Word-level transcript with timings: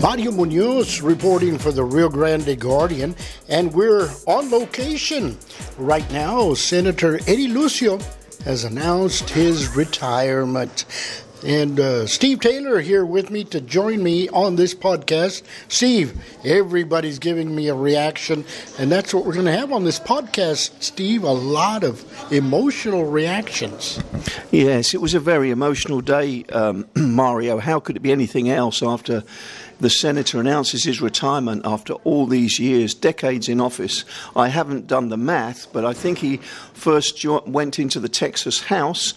Mario 0.00 0.30
Munoz 0.30 1.00
reporting 1.00 1.58
for 1.58 1.72
the 1.72 1.82
Rio 1.82 2.08
Grande 2.08 2.58
Guardian, 2.58 3.16
and 3.48 3.74
we're 3.74 4.08
on 4.28 4.48
location. 4.48 5.36
Right 5.76 6.08
now, 6.12 6.54
Senator 6.54 7.18
Eddie 7.26 7.48
Lucio 7.48 7.98
has 8.44 8.62
announced 8.62 9.28
his 9.30 9.74
retirement. 9.74 10.84
And 11.44 11.78
uh, 11.78 12.06
Steve 12.06 12.40
Taylor 12.40 12.80
here 12.80 13.04
with 13.04 13.30
me 13.30 13.44
to 13.44 13.60
join 13.60 14.02
me 14.02 14.28
on 14.30 14.56
this 14.56 14.74
podcast. 14.74 15.42
Steve, 15.68 16.20
everybody's 16.44 17.20
giving 17.20 17.54
me 17.54 17.68
a 17.68 17.74
reaction, 17.74 18.44
and 18.78 18.90
that's 18.90 19.14
what 19.14 19.24
we're 19.24 19.34
going 19.34 19.46
to 19.46 19.56
have 19.56 19.72
on 19.72 19.84
this 19.84 20.00
podcast, 20.00 20.82
Steve. 20.82 21.22
A 21.22 21.30
lot 21.30 21.84
of 21.84 22.04
emotional 22.32 23.04
reactions. 23.04 24.02
Yes, 24.50 24.94
it 24.94 25.00
was 25.00 25.14
a 25.14 25.20
very 25.20 25.50
emotional 25.50 26.00
day, 26.00 26.44
um, 26.46 26.86
Mario. 26.96 27.58
How 27.58 27.78
could 27.78 27.96
it 27.96 28.00
be 28.00 28.10
anything 28.10 28.50
else 28.50 28.82
after 28.82 29.22
the 29.80 29.90
senator 29.90 30.40
announces 30.40 30.84
his 30.84 31.00
retirement 31.00 31.62
after 31.64 31.92
all 32.04 32.26
these 32.26 32.58
years, 32.58 32.94
decades 32.94 33.48
in 33.48 33.60
office. 33.60 34.04
I 34.34 34.48
haven't 34.48 34.88
done 34.88 35.08
the 35.08 35.16
math, 35.16 35.72
but 35.72 35.84
I 35.84 35.92
think 35.92 36.18
he 36.18 36.38
first 36.74 37.24
went 37.46 37.78
into 37.78 38.00
the 38.00 38.08
Texas 38.08 38.62
House 38.62 39.14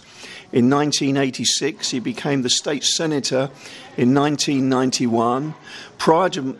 in 0.52 0.68
1986. 0.68 1.90
He 1.90 2.00
became 2.00 2.42
the 2.42 2.50
state 2.50 2.84
senator 2.84 3.50
in 3.96 4.14
1991. 4.14 5.54
Prior 5.98 6.28
to 6.30 6.56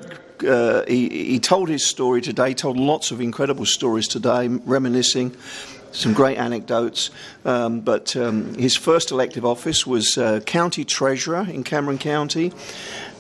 uh, 0.49 0.85
he, 0.89 1.09
he, 1.09 1.39
told 1.39 1.69
his 1.69 1.87
story 1.87 2.21
today, 2.21 2.53
told 2.53 2.77
lots 2.77 3.13
of 3.13 3.21
incredible 3.21 3.65
stories 3.65 4.09
today, 4.09 4.49
reminiscing 4.49 5.37
some 5.93 6.13
great 6.13 6.37
anecdotes. 6.37 7.11
Um, 7.45 7.81
but 7.81 8.17
um, 8.17 8.55
his 8.55 8.77
first 8.77 9.11
elective 9.11 9.45
office 9.45 9.87
was 9.87 10.19
uh, 10.19 10.41
county 10.41 10.85
treasurer 10.85 11.47
in 11.49 11.63
Cameron 11.63 11.99
County. 11.99 12.53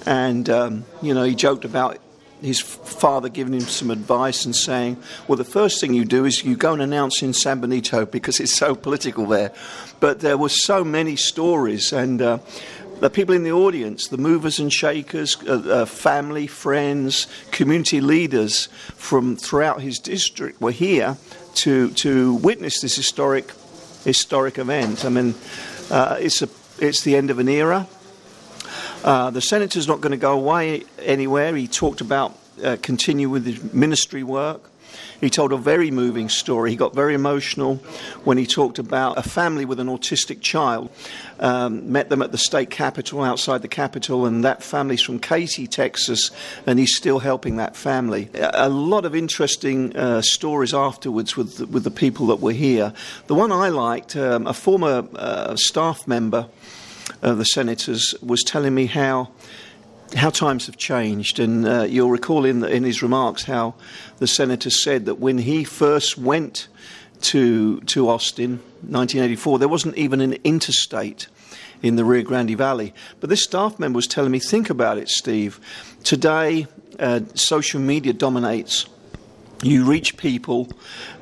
And, 0.07 0.49
um, 0.51 0.85
you 1.01 1.15
know, 1.15 1.23
he 1.23 1.35
joked 1.35 1.65
about 1.65 1.99
his 2.43 2.61
father 2.61 3.29
giving 3.29 3.55
him 3.55 3.61
some 3.61 3.91
advice 3.91 4.45
and 4.45 4.55
saying, 4.55 4.97
well, 5.29 5.37
the 5.37 5.45
first 5.45 5.81
thing 5.81 5.95
you 5.95 6.05
do 6.05 6.25
is 6.25 6.45
you 6.45 6.57
go 6.57 6.73
and 6.73 6.83
announce 6.83 7.23
in 7.23 7.33
San 7.33 7.61
Benito 7.61 8.05
because 8.13 8.41
it's 8.41 8.55
so 8.55 8.75
political 8.75 9.27
there. 9.27 9.53
But 10.01 10.21
there 10.21 10.37
were 10.37 10.49
so 10.49 10.85
many 10.85 11.17
stories, 11.17 11.93
and 11.93 12.21
uh, 12.21 12.39
the 13.01 13.11
people 13.11 13.35
in 13.35 13.43
the 13.43 13.53
audience, 13.53 14.09
the 14.09 14.17
movers 14.17 14.59
and 14.59 14.73
shakers, 14.73 15.37
uh, 15.49 15.55
uh, 15.55 15.85
family, 15.87 16.47
friends, 16.47 17.27
community 17.51 18.01
leaders 18.01 18.67
from 18.97 19.37
throughout 19.37 19.81
his 19.81 19.99
district 19.99 20.61
were 20.61 20.71
here 20.71 21.17
to, 21.55 21.91
to 21.91 22.35
witness 22.35 22.81
this 22.81 22.95
historic, 22.95 23.53
historic 24.05 24.59
event. 24.59 25.05
I 25.05 25.09
mean, 25.09 25.35
uh, 25.91 26.17
it's, 26.21 26.43
a, 26.43 26.49
it's 26.79 27.03
the 27.03 27.17
end 27.17 27.31
of 27.31 27.39
an 27.39 27.49
era. 27.49 27.89
Uh, 29.05 29.31
the 29.31 29.41
senator's 29.41 29.89
not 29.89 30.01
going 30.01 30.13
to 30.13 30.17
go 30.17 30.33
away 30.33 30.85
anywhere. 31.01 31.55
He 31.57 31.67
talked 31.67 32.01
about 32.01 32.39
uh, 32.63 32.77
continue 32.83 33.29
with 33.29 33.47
his 33.47 33.73
ministry 33.73 34.23
work. 34.23 34.71
He 35.21 35.31
told 35.31 35.53
a 35.53 35.57
very 35.57 35.91
moving 35.91 36.29
story. 36.29 36.71
He 36.71 36.77
got 36.77 36.95
very 36.95 37.15
emotional 37.15 37.77
when 38.25 38.39
he 38.39 38.47
talked 38.47 38.79
about 38.79 39.19
a 39.19 39.23
family 39.23 39.65
with 39.65 39.79
an 39.79 39.87
autistic 39.87 40.41
child. 40.41 40.91
Um, 41.39 41.91
met 41.91 42.09
them 42.09 42.23
at 42.23 42.33
the 42.33 42.39
state 42.39 42.71
capitol, 42.71 43.23
outside 43.23 43.63
the 43.63 43.69
capitol, 43.69 44.27
and 44.27 44.45
that 44.45 44.63
family's 44.63 45.01
from 45.01 45.19
Katy, 45.19 45.67
Texas, 45.67 46.31
and 46.67 46.79
he's 46.79 46.97
still 46.97 47.21
helping 47.21 47.57
that 47.57 47.77
family. 47.77 48.31
A, 48.35 48.69
lot 48.69 49.05
of 49.05 49.15
interesting 49.15 49.97
uh, 49.97 50.23
stories 50.23 50.75
afterwards 50.75 51.37
with 51.37 51.57
the, 51.57 51.67
with 51.67 51.85
the 51.85 51.91
people 51.91 52.27
that 52.27 52.41
were 52.41 52.53
here. 52.53 52.93
The 53.29 53.35
one 53.35 53.53
I 53.53 53.69
liked, 53.69 54.17
um, 54.17 54.47
a 54.47 54.55
former 54.55 55.07
uh, 55.15 55.57
staff 55.57 56.07
member 56.07 56.49
of 57.23 57.39
the 57.39 57.45
senators 57.45 58.15
was 58.23 58.43
telling 58.43 58.75
me 58.75 58.87
how 58.87 59.31
how 60.15 60.29
times 60.29 60.67
have 60.67 60.77
changed, 60.77 61.39
and 61.39 61.67
uh, 61.67 61.83
you'll 61.83 62.11
recall 62.11 62.45
in, 62.45 62.63
in 62.65 62.85
his 62.85 63.03
remarks 63.03 63.45
how 63.45 63.75
the 64.19 64.27
senator 64.27 64.69
said 64.69 65.07
that 65.07 65.15
when 65.15 65.39
he 65.39 65.65
first 65.65 66.19
went 66.19 66.69
to 67.23 67.81
to 67.83 68.09
Austin, 68.09 68.59
1984, 68.83 69.59
there 69.59 69.69
wasn't 69.69 69.97
even 69.97 70.21
an 70.21 70.35
interstate 70.45 71.29
in 71.83 71.97
the 71.97 72.05
Rio 72.05 72.23
Grande 72.23 72.57
Valley. 72.57 72.95
But 73.21 73.31
this 73.31 73.43
staff 73.43 73.79
member 73.79 73.97
was 73.97 74.07
telling 74.07 74.31
me, 74.31 74.39
think 74.39 74.71
about 74.71 74.99
it, 74.99 75.09
Steve. 75.09 75.61
Today, 76.05 76.67
uh, 76.99 77.21
social 77.35 77.81
media 77.81 78.13
dominates. 78.13 78.87
You 79.63 79.85
reach 79.85 80.17
people 80.17 80.69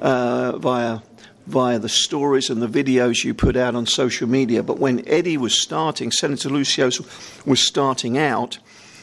uh, 0.00 0.56
via 0.56 1.00
via 1.50 1.78
the 1.78 1.88
stories 1.88 2.48
and 2.50 2.62
the 2.62 2.68
videos 2.68 3.24
you 3.24 3.34
put 3.34 3.56
out 3.56 3.74
on 3.74 3.86
social 3.86 4.28
media. 4.28 4.62
But 4.62 4.78
when 4.78 5.06
Eddie 5.08 5.36
was 5.36 5.60
starting, 5.60 6.10
Senator 6.10 6.48
Lucio 6.48 6.90
was 7.44 7.66
starting 7.66 8.16
out, 8.16 8.58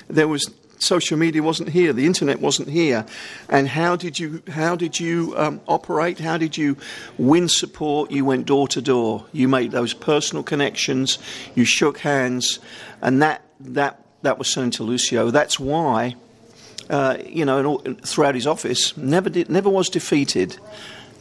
there 0.07 0.27
was 0.27 0.49
social 0.79 1.17
media 1.17 1.41
wasn't 1.41 1.69
here, 1.69 1.93
the 1.93 2.05
internet 2.05 2.39
wasn't 2.39 2.69
here, 2.69 3.05
and 3.49 3.67
how 3.67 3.95
did 3.95 4.19
you 4.19 4.41
how 4.49 4.75
did 4.75 4.99
you 4.99 5.33
um, 5.37 5.61
operate? 5.67 6.19
How 6.19 6.37
did 6.37 6.57
you 6.57 6.77
win 7.17 7.49
support? 7.49 8.11
You 8.11 8.25
went 8.25 8.45
door 8.45 8.67
to 8.69 8.81
door. 8.81 9.25
You 9.31 9.47
made 9.47 9.71
those 9.71 9.93
personal 9.93 10.43
connections. 10.43 11.19
You 11.55 11.65
shook 11.65 11.99
hands, 11.99 12.59
and 13.01 13.21
that 13.21 13.41
that 13.59 14.03
that 14.21 14.37
was 14.37 14.51
Senator 14.51 14.83
Lucio. 14.83 15.31
That's 15.31 15.59
why. 15.59 16.15
Uh, 16.89 17.17
you 17.25 17.43
know, 17.43 17.79
throughout 18.05 18.33
his 18.33 18.47
office, 18.47 18.95
never 18.95 19.29
did, 19.29 19.49
never 19.49 19.69
was 19.69 19.89
defeated. 19.89 20.57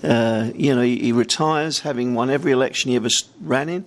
Uh, 0.03 0.51
you 0.55 0.75
know, 0.75 0.83
he, 0.83 0.99
he, 0.99 1.13
retires 1.13 1.81
having 1.81 2.15
won 2.15 2.31
every 2.31 2.53
election 2.53 2.91
he 2.91 2.97
ever 2.97 3.09
ran 3.41 3.69
in, 3.69 3.85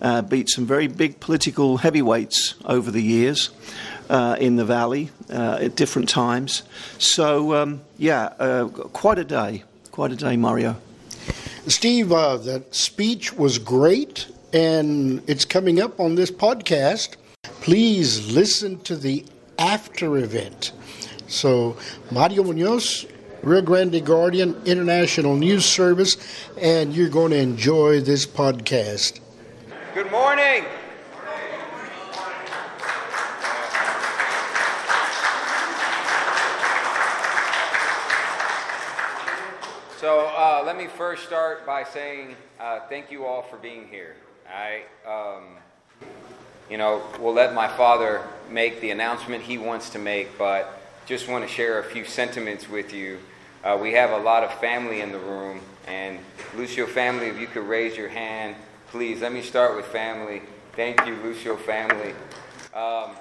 uh, 0.00 0.22
beat 0.22 0.50
some 0.50 0.66
very 0.66 0.86
big 0.86 1.20
political 1.20 1.78
heavyweights 1.78 2.54
over 2.64 2.90
the 2.90 3.02
years 3.02 3.50
uh, 4.10 4.36
in 4.38 4.56
the 4.56 4.64
valley 4.64 5.10
uh, 5.30 5.58
at 5.60 5.74
different 5.74 6.08
times. 6.08 6.62
So, 6.98 7.54
um, 7.54 7.80
yeah, 7.96 8.24
uh, 8.38 8.68
quite 8.68 9.18
a 9.18 9.24
day. 9.24 9.64
Quite 9.90 10.12
a 10.12 10.16
day, 10.16 10.36
Mario. 10.36 10.76
Steve, 11.66 12.12
uh, 12.12 12.36
that 12.38 12.74
speech 12.74 13.32
was 13.34 13.58
great, 13.58 14.26
and 14.52 15.22
it's 15.26 15.44
coming 15.44 15.80
up 15.80 16.00
on 16.00 16.14
this 16.14 16.30
podcast. 16.30 17.16
Please 17.60 18.32
listen 18.32 18.80
to 18.80 18.96
the 18.96 19.24
after 19.58 20.16
event. 20.16 20.72
So, 21.28 21.76
Mario 22.10 22.42
Munoz, 22.42 23.06
Rio 23.42 23.60
Grande 23.60 24.04
Guardian 24.04 24.54
International 24.64 25.34
News 25.34 25.64
Service, 25.64 26.16
and 26.56 26.94
you're 26.94 27.08
going 27.08 27.32
to 27.32 27.38
enjoy 27.38 28.00
this 28.00 28.24
podcast. 28.24 29.18
Good 29.94 30.12
morning. 30.12 30.64
So 39.98 40.26
uh, 40.36 40.62
let 40.64 40.76
me 40.76 40.86
first 40.86 41.24
start 41.24 41.66
by 41.66 41.82
saying 41.82 42.36
uh, 42.60 42.80
thank 42.88 43.10
you 43.10 43.24
all 43.24 43.42
for 43.42 43.56
being 43.56 43.88
here. 43.88 44.14
I, 44.48 44.82
um, 45.04 45.56
you 46.70 46.76
know, 46.76 47.02
will 47.18 47.34
let 47.34 47.54
my 47.54 47.66
father 47.66 48.22
make 48.50 48.80
the 48.80 48.90
announcement 48.90 49.42
he 49.42 49.58
wants 49.58 49.90
to 49.90 49.98
make, 49.98 50.38
but 50.38 50.81
just 51.06 51.28
want 51.28 51.46
to 51.46 51.52
share 51.52 51.80
a 51.80 51.84
few 51.84 52.04
sentiments 52.04 52.68
with 52.68 52.92
you 52.92 53.18
uh, 53.64 53.78
we 53.80 53.92
have 53.92 54.10
a 54.10 54.18
lot 54.18 54.42
of 54.42 54.52
family 54.54 55.02
in 55.02 55.12
the 55.12 55.20
room, 55.20 55.60
and 55.86 56.18
Lucio 56.56 56.84
family, 56.84 57.26
if 57.26 57.38
you 57.38 57.46
could 57.46 57.62
raise 57.62 57.96
your 57.96 58.08
hand, 58.08 58.56
please. 58.88 59.20
Let 59.20 59.32
me 59.32 59.40
start 59.40 59.76
with 59.76 59.86
family. 59.86 60.42
Thank 60.72 61.06
you, 61.06 61.14
Lucio 61.22 61.56
family. 61.56 62.12
Um, 62.74 63.14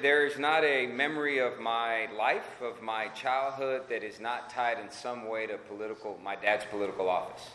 there 0.00 0.26
is 0.26 0.38
not 0.38 0.64
a 0.64 0.86
memory 0.86 1.38
of 1.38 1.60
my 1.60 2.08
life, 2.16 2.62
of 2.62 2.80
my 2.80 3.08
childhood, 3.08 3.82
that 3.90 4.02
is 4.02 4.18
not 4.18 4.48
tied 4.48 4.78
in 4.78 4.90
some 4.90 5.28
way 5.28 5.46
to 5.46 5.58
political, 5.58 6.18
my 6.24 6.36
dad's 6.36 6.64
political 6.64 7.10
office 7.10 7.50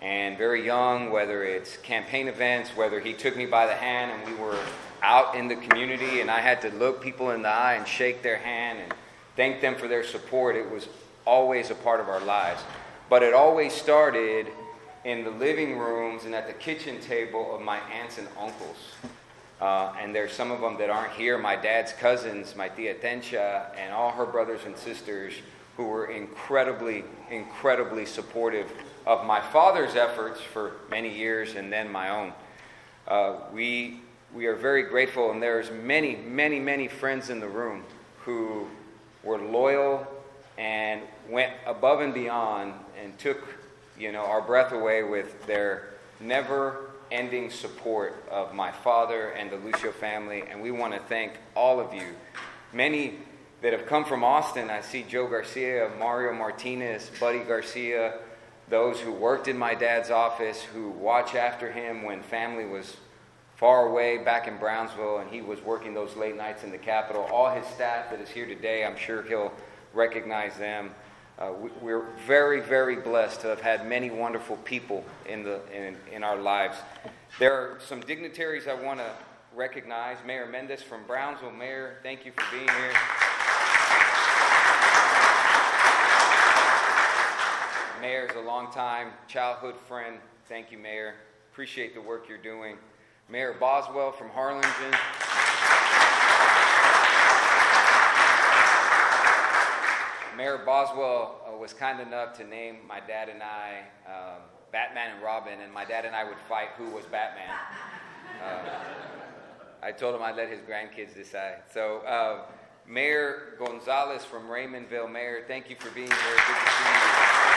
and 0.00 0.38
very 0.38 0.64
young, 0.64 1.10
whether 1.10 1.42
it's 1.42 1.76
campaign 1.78 2.28
events, 2.28 2.70
whether 2.76 3.00
he 3.00 3.12
took 3.12 3.36
me 3.36 3.46
by 3.46 3.66
the 3.66 3.74
hand 3.74 4.10
and 4.12 4.32
we 4.32 4.40
were 4.40 4.58
out 5.02 5.34
in 5.34 5.48
the 5.48 5.56
community 5.56 6.20
and 6.20 6.30
I 6.30 6.40
had 6.40 6.60
to 6.62 6.70
look 6.70 7.02
people 7.02 7.30
in 7.30 7.42
the 7.42 7.48
eye 7.48 7.74
and 7.74 7.86
shake 7.86 8.22
their 8.22 8.36
hand 8.36 8.78
and 8.80 8.94
thank 9.36 9.60
them 9.60 9.74
for 9.74 9.88
their 9.88 10.04
support. 10.04 10.56
It 10.56 10.70
was 10.70 10.88
always 11.26 11.70
a 11.70 11.74
part 11.74 12.00
of 12.00 12.08
our 12.08 12.20
lives. 12.20 12.62
But 13.10 13.22
it 13.22 13.34
always 13.34 13.72
started 13.72 14.46
in 15.04 15.24
the 15.24 15.30
living 15.30 15.78
rooms 15.78 16.24
and 16.24 16.34
at 16.34 16.46
the 16.46 16.52
kitchen 16.52 17.00
table 17.00 17.54
of 17.54 17.62
my 17.62 17.78
aunts 17.78 18.18
and 18.18 18.28
uncles. 18.38 18.76
Uh, 19.60 19.92
and 20.00 20.14
there's 20.14 20.32
some 20.32 20.50
of 20.50 20.60
them 20.60 20.76
that 20.78 20.90
aren't 20.90 21.12
here. 21.12 21.36
My 21.38 21.56
dad's 21.56 21.92
cousins, 21.92 22.54
my 22.54 22.68
tia 22.68 22.94
Tencha, 22.94 23.74
and 23.76 23.92
all 23.92 24.12
her 24.12 24.26
brothers 24.26 24.60
and 24.64 24.76
sisters 24.76 25.32
who 25.78 25.86
were 25.86 26.06
incredibly, 26.06 27.04
incredibly 27.30 28.04
supportive 28.04 28.66
of 29.06 29.24
my 29.24 29.40
father's 29.40 29.94
efforts 29.94 30.40
for 30.40 30.72
many 30.90 31.16
years 31.16 31.54
and 31.54 31.72
then 31.72 31.90
my 31.90 32.10
own. 32.10 32.32
Uh, 33.06 33.36
we 33.54 34.00
we 34.34 34.46
are 34.46 34.56
very 34.56 34.82
grateful, 34.82 35.30
and 35.30 35.42
there's 35.42 35.70
many, 35.70 36.16
many, 36.16 36.58
many 36.58 36.86
friends 36.88 37.30
in 37.30 37.40
the 37.40 37.48
room 37.48 37.84
who 38.24 38.66
were 39.22 39.38
loyal 39.38 40.06
and 40.58 41.00
went 41.30 41.52
above 41.64 42.00
and 42.00 42.12
beyond 42.12 42.74
and 43.02 43.16
took, 43.18 43.38
you 43.98 44.12
know, 44.12 44.24
our 44.24 44.42
breath 44.42 44.72
away 44.72 45.04
with 45.04 45.46
their 45.46 45.90
never 46.20 46.90
ending 47.10 47.50
support 47.50 48.22
of 48.30 48.52
my 48.52 48.70
father 48.70 49.30
and 49.30 49.50
the 49.50 49.56
Lucio 49.56 49.92
family, 49.92 50.42
and 50.50 50.60
we 50.60 50.72
want 50.72 50.92
to 50.92 51.00
thank 51.08 51.34
all 51.54 51.80
of 51.80 51.94
you. 51.94 52.14
Many 52.72 53.20
that 53.60 53.72
have 53.72 53.86
come 53.86 54.04
from 54.04 54.22
Austin, 54.22 54.70
I 54.70 54.80
see 54.80 55.02
Joe 55.02 55.26
Garcia, 55.26 55.90
Mario 55.98 56.32
Martinez, 56.32 57.10
Buddy 57.18 57.40
Garcia, 57.40 58.18
those 58.68 59.00
who 59.00 59.12
worked 59.12 59.48
in 59.48 59.58
my 59.58 59.74
dad's 59.74 60.10
office, 60.10 60.62
who 60.62 60.90
watch 60.90 61.34
after 61.34 61.72
him 61.72 62.02
when 62.02 62.22
family 62.22 62.64
was 62.64 62.96
far 63.56 63.88
away 63.88 64.18
back 64.18 64.46
in 64.46 64.56
Brownsville 64.58 65.18
and 65.18 65.28
he 65.30 65.40
was 65.40 65.60
working 65.62 65.92
those 65.92 66.14
late 66.14 66.36
nights 66.36 66.62
in 66.62 66.70
the 66.70 66.78
Capitol. 66.78 67.26
All 67.32 67.50
his 67.50 67.66
staff 67.66 68.10
that 68.10 68.20
is 68.20 68.28
here 68.28 68.46
today, 68.46 68.84
I'm 68.84 68.96
sure 68.96 69.22
he'll 69.22 69.52
recognize 69.92 70.56
them. 70.56 70.90
Uh, 71.38 71.52
we, 71.82 71.92
are 71.92 72.06
very, 72.26 72.60
very 72.60 72.96
blessed 72.96 73.40
to 73.40 73.48
have 73.48 73.60
had 73.60 73.88
many 73.88 74.10
wonderful 74.10 74.56
people 74.58 75.04
in, 75.26 75.42
the, 75.42 75.60
in, 75.72 75.96
in 76.12 76.24
our 76.24 76.36
lives. 76.36 76.76
There 77.38 77.52
are 77.52 77.78
some 77.80 78.00
dignitaries 78.00 78.66
I 78.68 78.74
want 78.74 79.00
to 79.00 79.10
recognize. 79.54 80.18
Mayor 80.26 80.46
Mendez 80.46 80.82
from 80.82 81.04
Brownsville. 81.06 81.52
Mayor, 81.52 81.98
thank 82.02 82.24
you 82.24 82.32
for 82.32 82.44
being 82.52 82.68
here. 82.68 83.47
Mayor 88.00 88.26
is 88.30 88.36
a 88.36 88.40
long-time 88.40 89.08
childhood 89.26 89.74
friend. 89.88 90.18
Thank 90.48 90.70
you, 90.70 90.78
Mayor. 90.78 91.14
Appreciate 91.50 91.94
the 91.94 92.00
work 92.00 92.28
you're 92.28 92.38
doing. 92.38 92.76
Mayor 93.28 93.56
Boswell 93.58 94.12
from 94.12 94.28
Harlingen. 94.28 94.70
Mayor 100.36 100.58
Boswell 100.64 101.40
uh, 101.44 101.56
was 101.56 101.72
kind 101.72 102.00
enough 102.00 102.36
to 102.36 102.44
name 102.44 102.76
my 102.86 103.00
dad 103.00 103.28
and 103.28 103.42
I 103.42 103.80
um, 104.06 104.42
Batman 104.70 105.14
and 105.16 105.22
Robin, 105.22 105.60
and 105.60 105.72
my 105.72 105.84
dad 105.84 106.04
and 106.04 106.14
I 106.14 106.22
would 106.22 106.38
fight 106.48 106.68
who 106.76 106.90
was 106.90 107.04
Batman. 107.06 107.50
Uh, 108.44 108.70
I 109.82 109.90
told 109.90 110.14
him 110.14 110.22
I'd 110.22 110.36
let 110.36 110.48
his 110.48 110.60
grandkids 110.60 111.14
decide. 111.14 111.62
So, 111.72 111.98
uh, 112.06 112.44
Mayor 112.86 113.54
Gonzalez 113.58 114.24
from 114.24 114.44
Raymondville, 114.44 115.10
Mayor, 115.10 115.44
thank 115.48 115.68
you 115.68 115.76
for 115.76 115.90
being 115.90 116.06
here. 116.06 116.16
Good 116.16 116.64
to 116.64 116.70
see 116.70 116.84
you. 116.84 117.48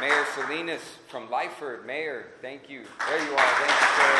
Mayor 0.00 0.24
Salinas 0.34 0.80
from 1.08 1.28
Lyford, 1.28 1.84
Mayor, 1.84 2.26
thank 2.40 2.70
you. 2.70 2.82
There 3.06 3.18
you 3.22 3.32
are. 3.32 3.52
Thank 3.60 3.76
you, 3.80 3.88
sir 3.96 4.12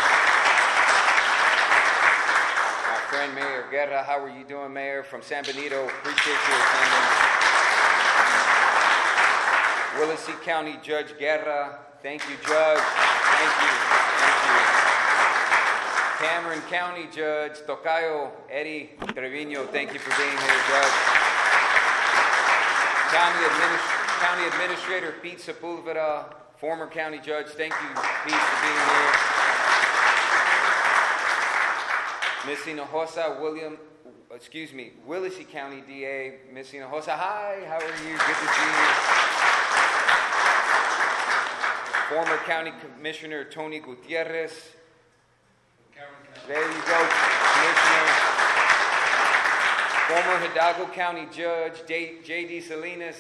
My 2.91 3.01
friend 3.09 3.35
Mayor 3.35 3.65
Guerra. 3.71 4.03
How 4.03 4.23
are 4.23 4.29
you 4.29 4.45
doing, 4.45 4.73
Mayor? 4.75 5.03
From 5.03 5.23
San 5.23 5.43
Benito, 5.43 5.87
appreciate 5.87 6.37
your 6.37 6.59
attendance. 6.61 7.17
Willacy 9.97 10.43
County 10.45 10.77
Judge 10.83 11.19
Guerra, 11.19 11.79
thank 12.03 12.23
you, 12.29 12.37
Judge. 12.47 12.79
Thank 12.79 13.53
you. 13.63 13.73
Thank 14.21 14.39
you. 14.45 14.61
Cameron 16.27 16.61
County 16.69 17.09
Judge 17.11 17.57
Tocayo 17.67 18.31
Eddie 18.51 18.91
Trevino, 19.15 19.65
thank 19.67 19.95
you 19.95 19.99
for 19.99 20.11
being 20.21 20.37
here, 20.37 20.61
Judge. 20.69 20.93
County, 23.11 23.45
Administ- 23.45 24.00
County 24.21 24.47
Administrator 24.47 25.15
Pete 25.23 25.39
Sepulveda, 25.39 26.35
former 26.59 26.87
County 26.87 27.19
Judge, 27.21 27.47
thank 27.47 27.73
you, 27.73 27.89
Pete, 27.89 28.35
for 28.35 28.63
being 28.63 28.85
here. 28.91 29.13
Miss 32.47 32.61
Hinojosa, 32.61 33.41
William, 33.41 33.79
excuse 34.35 34.75
me, 34.75 34.93
Willacy 35.09 35.49
County 35.49 35.83
DA, 35.89 36.41
Miss 36.53 36.71
Hinojosa. 36.71 37.17
Hi, 37.17 37.65
how 37.67 37.77
are 37.77 37.83
you? 37.83 38.19
Good 38.19 38.37
to 38.37 38.49
see 38.55 38.71
you. 38.77 38.91
Former 42.11 42.37
County 42.45 42.73
Commissioner 42.79 43.45
Tony 43.45 43.79
Gutierrez. 43.79 44.53
There 46.47 46.61
you 46.61 46.83
go, 46.87 47.09
Commissioner. 47.55 48.07
Former 50.09 50.39
Hidalgo 50.47 50.93
County 50.93 51.27
Judge 51.35 51.87
J.D. 51.87 52.61
Salinas. 52.61 53.17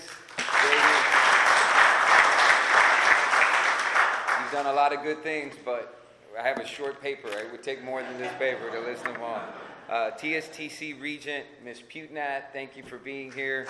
You've 4.40 4.52
done 4.52 4.66
a 4.66 4.72
lot 4.72 4.92
of 4.92 5.02
good 5.02 5.22
things, 5.22 5.54
but 5.64 5.96
I 6.38 6.46
have 6.46 6.58
a 6.58 6.66
short 6.66 7.00
paper. 7.00 7.28
It 7.28 7.50
would 7.50 7.62
take 7.62 7.82
more 7.82 8.02
than 8.02 8.18
this 8.18 8.32
paper 8.38 8.70
to 8.70 8.80
list 8.80 9.04
them 9.04 9.16
all. 9.22 9.40
Uh, 9.88 10.10
TSTC 10.12 11.00
Regent, 11.00 11.46
Ms. 11.64 11.82
Putnat, 11.90 12.52
thank 12.52 12.76
you 12.76 12.82
for 12.82 12.98
being 12.98 13.32
here. 13.32 13.66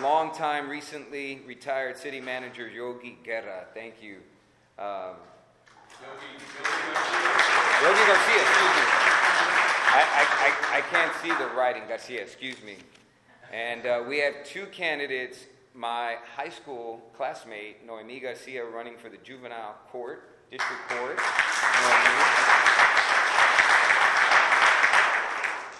Long 0.00 0.34
time, 0.34 0.68
recently 0.68 1.42
retired 1.46 1.98
city 1.98 2.20
manager 2.20 2.68
Yogi 2.68 3.18
Guerra, 3.24 3.66
thank 3.74 4.02
you. 4.02 4.18
Um, 4.78 5.16
Yogi 7.82 8.04
Garcia, 8.06 8.40
excuse 8.40 8.76
me. 8.76 9.03
I, 9.96 10.26
I, 10.72 10.78
I, 10.78 10.80
can't 10.80 11.14
see 11.22 11.28
the 11.28 11.54
writing, 11.54 11.84
Garcia, 11.86 12.20
excuse 12.20 12.60
me. 12.64 12.76
And 13.52 13.86
uh, 13.86 14.02
we 14.08 14.18
have 14.18 14.34
two 14.44 14.66
candidates 14.66 15.44
my 15.72 16.16
high 16.36 16.48
school 16.48 17.00
classmate, 17.16 17.86
Noemi 17.86 18.20
Garcia, 18.20 18.64
running 18.64 18.96
for 18.96 19.08
the 19.08 19.18
juvenile 19.18 19.76
court, 19.90 20.50
district 20.50 20.82
court. 20.88 21.18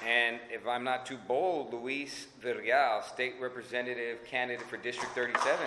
And 0.06 0.38
if 0.50 0.66
I'm 0.68 0.84
not 0.84 1.06
too 1.06 1.18
bold, 1.26 1.72
Luis 1.72 2.26
Villarreal, 2.42 3.02
state 3.04 3.34
representative 3.40 4.24
candidate 4.26 4.66
for 4.66 4.76
District 4.76 5.14
37. 5.14 5.58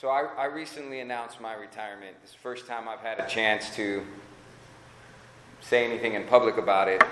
So 0.00 0.08
I, 0.08 0.28
I 0.38 0.44
recently 0.46 1.00
announced 1.00 1.42
my 1.42 1.52
retirement. 1.52 2.16
It's 2.22 2.32
the 2.32 2.38
first 2.38 2.66
time 2.66 2.88
I've 2.88 3.00
had 3.00 3.20
a 3.20 3.28
chance 3.28 3.76
to 3.76 4.02
say 5.60 5.84
anything 5.84 6.14
in 6.14 6.24
public 6.24 6.56
about 6.56 6.88
it. 6.88 7.02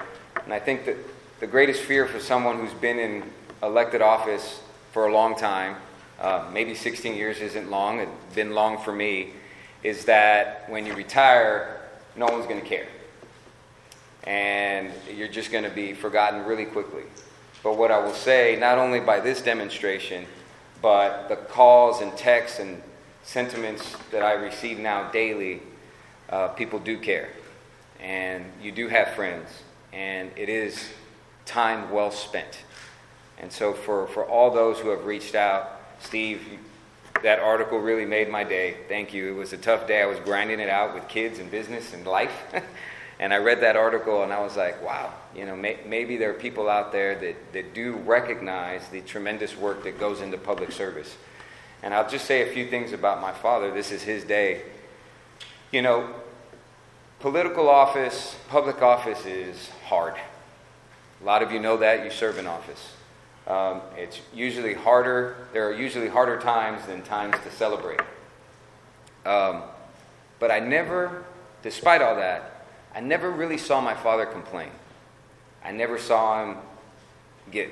And 0.42 0.54
I 0.54 0.58
think 0.58 0.86
that 0.86 0.96
the 1.38 1.46
greatest 1.46 1.82
fear 1.82 2.06
for 2.06 2.18
someone 2.18 2.56
who's 2.58 2.72
been 2.72 2.98
in 2.98 3.24
elected 3.62 4.00
office 4.00 4.62
for 4.92 5.06
a 5.06 5.12
long 5.12 5.36
time, 5.36 5.76
uh, 6.18 6.48
maybe 6.50 6.74
16 6.74 7.14
years 7.14 7.40
isn't 7.40 7.68
long, 7.68 7.98
it's 7.98 8.34
been 8.34 8.54
long 8.54 8.78
for 8.78 8.94
me, 8.94 9.34
is 9.82 10.06
that 10.06 10.64
when 10.70 10.86
you 10.86 10.94
retire, 10.94 11.82
no 12.16 12.24
one's 12.24 12.46
going 12.46 12.60
to 12.60 12.66
care. 12.66 12.88
And 14.24 14.90
you're 15.14 15.28
just 15.28 15.52
going 15.52 15.64
to 15.64 15.70
be 15.70 15.92
forgotten 15.92 16.46
really 16.46 16.64
quickly. 16.64 17.02
But 17.62 17.76
what 17.76 17.90
I 17.90 17.98
will 17.98 18.14
say, 18.14 18.56
not 18.58 18.78
only 18.78 19.00
by 19.00 19.20
this 19.20 19.42
demonstration, 19.42 20.24
but 20.80 21.28
the 21.28 21.36
calls 21.36 22.00
and 22.00 22.16
texts 22.16 22.58
and 22.58 22.82
sentiments 23.22 23.96
that 24.10 24.22
I 24.22 24.32
receive 24.32 24.78
now 24.78 25.10
daily, 25.10 25.62
uh, 26.30 26.48
people 26.48 26.78
do 26.78 26.98
care 26.98 27.28
and 28.00 28.44
you 28.62 28.72
do 28.72 28.88
have 28.88 29.14
friends, 29.14 29.48
and 29.92 30.30
it 30.36 30.48
is 30.48 30.88
time 31.46 31.90
well 31.90 32.10
spent. 32.10 32.64
And 33.38 33.52
so, 33.52 33.72
for, 33.72 34.06
for 34.08 34.24
all 34.24 34.50
those 34.50 34.78
who 34.78 34.88
have 34.90 35.04
reached 35.04 35.34
out, 35.34 35.80
Steve, 36.00 36.42
that 37.22 37.38
article 37.40 37.78
really 37.78 38.04
made 38.04 38.28
my 38.28 38.44
day. 38.44 38.76
Thank 38.88 39.12
you. 39.12 39.28
It 39.30 39.36
was 39.36 39.52
a 39.52 39.56
tough 39.56 39.88
day. 39.88 40.02
I 40.02 40.06
was 40.06 40.18
grinding 40.20 40.60
it 40.60 40.68
out 40.68 40.94
with 40.94 41.08
kids 41.08 41.38
and 41.38 41.50
business 41.50 41.92
and 41.92 42.06
life. 42.06 42.32
and 43.20 43.32
I 43.32 43.38
read 43.38 43.60
that 43.62 43.76
article 43.76 44.22
and 44.22 44.32
I 44.32 44.40
was 44.40 44.56
like, 44.56 44.82
wow, 44.82 45.12
you 45.34 45.44
know, 45.46 45.56
may, 45.56 45.78
maybe 45.86 46.16
there 46.16 46.30
are 46.30 46.34
people 46.34 46.68
out 46.68 46.92
there 46.92 47.18
that, 47.18 47.52
that 47.52 47.74
do 47.74 47.94
recognize 47.96 48.88
the 48.88 49.00
tremendous 49.00 49.56
work 49.56 49.84
that 49.84 49.98
goes 49.98 50.20
into 50.20 50.38
public 50.38 50.72
service. 50.72 51.16
And 51.82 51.94
I'll 51.94 52.08
just 52.08 52.26
say 52.26 52.48
a 52.48 52.52
few 52.52 52.68
things 52.68 52.92
about 52.92 53.20
my 53.20 53.32
father. 53.32 53.72
This 53.72 53.92
is 53.92 54.02
his 54.02 54.24
day. 54.24 54.62
You 55.70 55.82
know, 55.82 56.14
Political 57.20 57.68
office, 57.68 58.36
public 58.48 58.80
office 58.80 59.26
is 59.26 59.70
hard. 59.86 60.14
A 61.20 61.24
lot 61.24 61.42
of 61.42 61.50
you 61.50 61.58
know 61.58 61.76
that, 61.78 62.04
you 62.04 62.12
serve 62.12 62.38
in 62.38 62.46
office. 62.46 62.92
Um, 63.48 63.80
it's 63.96 64.20
usually 64.32 64.74
harder, 64.74 65.48
there 65.52 65.66
are 65.68 65.72
usually 65.72 66.06
harder 66.06 66.38
times 66.38 66.86
than 66.86 67.02
times 67.02 67.34
to 67.42 67.50
celebrate. 67.50 67.98
Um, 69.26 69.62
but 70.38 70.52
I 70.52 70.60
never, 70.60 71.24
despite 71.60 72.02
all 72.02 72.14
that, 72.16 72.57
I 72.98 73.00
never 73.00 73.30
really 73.30 73.58
saw 73.58 73.80
my 73.80 73.94
father 73.94 74.26
complain. 74.26 74.70
I 75.64 75.70
never 75.70 75.98
saw 75.98 76.44
him 76.44 76.56
get 77.52 77.70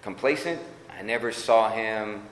complacent. 0.00 0.58
I 0.98 1.02
never 1.02 1.30
saw 1.30 1.70
him 1.70 2.22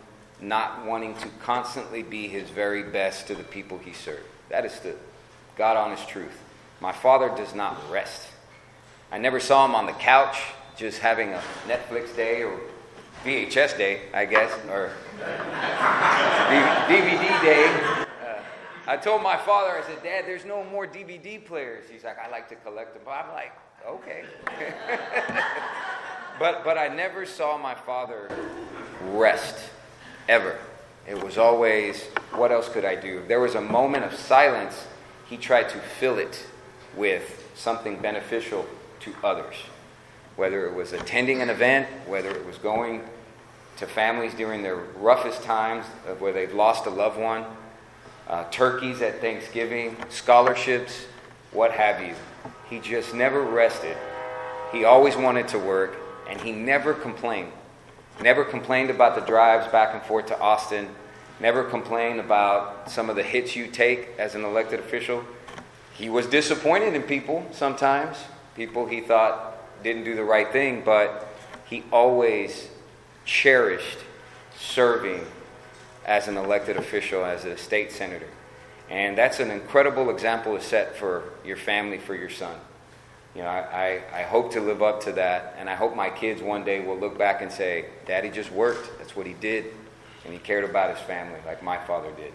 not 0.41 0.87
wanting 0.87 1.15
to 1.17 1.29
constantly 1.43 2.03
be 2.03 2.29
his 2.29 2.49
very 2.49 2.83
best 2.83 3.27
to 3.27 3.35
the 3.35 3.43
people 3.43 3.77
he 3.77 3.93
served. 3.93 4.25
That 4.49 4.65
is 4.65 4.81
the 4.81 4.95
God 5.59 5.77
honest 5.77 6.09
truth. 6.09 6.33
My 6.81 6.93
father 6.93 7.29
does 7.29 7.55
not 7.55 7.77
rest. 7.91 8.27
I 9.13 9.19
never 9.19 9.39
saw 9.39 9.67
him 9.67 9.75
on 9.75 9.85
the 9.85 9.93
couch 9.93 10.39
just 10.79 11.01
having 11.01 11.35
a 11.35 11.43
Netflix 11.69 12.17
day 12.17 12.43
or 12.43 12.59
VHS 13.23 13.77
day, 13.77 14.01
I 14.15 14.25
guess, 14.25 14.51
or 14.71 14.93
DVD 16.89 17.43
day. 17.43 18.00
Uh, 18.87 18.91
I 18.93 18.97
told 18.97 19.23
my 19.23 19.37
father, 19.37 19.71
I 19.71 19.83
said, 19.83 20.03
Dad, 20.03 20.25
there's 20.27 20.45
no 20.45 20.65
more 20.65 20.87
DVD 20.87 21.45
players. 21.45 21.85
He's 21.91 22.05
like, 22.05 22.19
I 22.19 22.31
like 22.31 22.49
to 22.51 22.57
collect 22.57 22.95
them. 22.95 23.03
But 23.05 23.13
I'm 23.13 23.33
like, 23.33 23.53
okay. 23.87 24.25
but, 26.39 26.65
but 26.65 26.79
I 26.79 26.89
never 26.89 27.27
saw 27.27 27.59
my 27.59 27.75
father 27.75 28.31
rest, 29.13 29.57
ever. 30.29 30.59
It 31.09 31.23
was 31.23 31.39
always, 31.39 32.05
what 32.35 32.53
else 32.53 32.69
could 32.69 32.85
I 32.85 32.95
do? 32.95 33.21
If 33.21 33.29
there 33.29 33.41
was 33.41 33.55
a 33.55 33.61
moment 33.61 34.05
of 34.05 34.15
silence, 34.15 34.87
he 35.29 35.37
tried 35.37 35.69
to 35.71 35.79
fill 35.79 36.19
it 36.19 36.47
with 36.97 37.51
something 37.55 37.97
beneficial 37.97 38.67
to 39.01 39.15
others. 39.23 39.55
Whether 40.37 40.67
it 40.67 40.75
was 40.75 40.93
attending 40.93 41.43
an 41.43 41.51
event, 41.51 41.87
whether 42.07 42.31
it 42.31 42.47
was 42.47 42.59
going 42.59 43.03
to 43.77 43.87
families 43.87 44.35
during 44.35 44.63
their 44.63 44.77
roughest 44.77 45.43
times 45.43 45.87
where 46.19 46.33
they've 46.33 46.53
lost 46.53 46.87
a 46.87 46.91
loved 46.91 47.19
one, 47.19 47.45
uh, 48.31 48.45
turkeys 48.51 49.03
at 49.03 49.21
Thanksgiving, 49.21 49.97
scholarships, 50.09 51.05
what 51.51 51.73
have 51.73 52.01
you. 52.01 52.15
He 52.71 52.79
just 52.79 53.13
never 53.13 53.43
rested. 53.43 53.97
He 54.71 54.85
always 54.85 55.17
wanted 55.17 55.49
to 55.49 55.59
work, 55.59 55.97
and 56.29 56.41
he 56.41 56.53
never 56.53 56.95
complained. 56.95 57.51
Never 58.23 58.45
complained 58.45 58.89
about 58.89 59.17
the 59.17 59.23
drives 59.23 59.67
back 59.73 59.95
and 59.95 60.03
forth 60.05 60.27
to 60.27 60.39
Austin. 60.39 60.89
Never 61.41 61.65
complained 61.65 62.21
about 62.21 62.89
some 62.89 63.11
of 63.11 63.17
the 63.17 63.23
hits 63.25 63.57
you 63.57 63.67
take 63.67 64.11
as 64.17 64.37
an 64.37 64.45
elected 64.45 64.79
official. 64.79 65.25
He 65.95 66.09
was 66.09 66.27
disappointed 66.27 66.95
in 66.95 67.03
people 67.03 67.45
sometimes, 67.51 68.17
people 68.55 68.87
he 68.87 69.01
thought 69.01 69.83
didn't 69.83 70.05
do 70.05 70.15
the 70.15 70.23
right 70.23 70.51
thing, 70.53 70.83
but 70.85 71.27
he 71.67 71.83
always 71.91 72.69
cherished 73.25 73.99
serving 74.57 75.27
as 76.11 76.27
an 76.27 76.37
elected 76.37 76.77
official, 76.77 77.25
as 77.25 77.45
a 77.45 77.57
state 77.57 77.93
senator. 77.93 78.27
And 78.89 79.17
that's 79.17 79.39
an 79.39 79.53
incredible 79.53 80.11
example 80.11 80.59
to 80.59 80.63
set 80.63 80.97
for 80.97 81.23
your 81.45 81.57
family, 81.57 81.99
for 81.99 82.17
your 82.17 82.29
son. 82.29 82.57
You 83.37 83.43
know, 83.43 83.49
I, 83.49 84.03
I, 84.13 84.21
I, 84.21 84.23
hope 84.25 84.51
to 84.55 84.61
live 84.61 84.83
up 84.83 85.05
to 85.05 85.13
that, 85.13 85.55
and 85.57 85.71
I 85.71 85.77
hope 85.77 85.95
my 85.95 86.11
kids 86.11 86.43
one 86.43 86.65
day 86.65 86.85
will 86.85 86.99
look 86.99 87.17
back 87.17 87.43
and 87.43 87.53
say, 87.53 87.85
Daddy 88.07 88.29
just 88.29 88.51
worked. 88.51 88.99
That's 88.99 89.15
what 89.15 89.25
he 89.25 89.35
did. 89.35 89.67
And 90.25 90.33
he 90.33 90.41
cared 90.41 90.65
about 90.65 90.91
his 90.91 90.99
family 91.07 91.39
like 91.47 91.63
my 91.63 91.79
father 91.79 92.11
did. 92.17 92.33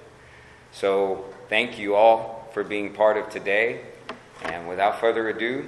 So, 0.71 1.25
thank 1.49 1.77
you 1.77 1.95
all 1.95 2.49
for 2.53 2.63
being 2.63 2.93
part 2.93 3.17
of 3.17 3.29
today. 3.29 3.81
And 4.43 4.69
without 4.69 5.01
further 5.01 5.27
ado, 5.27 5.67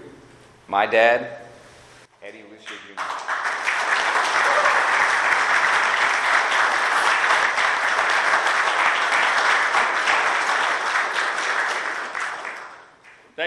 my 0.69 0.85
dad, 0.85 1.41
Eddie 2.23 2.45
Lucio 2.49 2.77
Jr. 2.87 3.46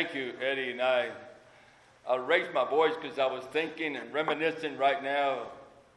Thank 0.01 0.15
you, 0.15 0.33
Eddie 0.41 0.71
and 0.71 0.81
I 0.81 1.11
I'll 2.09 2.21
raise 2.21 2.47
my 2.55 2.65
voice 2.65 2.95
because 2.99 3.19
I 3.19 3.27
was 3.27 3.45
thinking 3.53 3.97
and 3.97 4.11
reminiscing 4.15 4.79
right 4.79 5.05
now. 5.05 5.49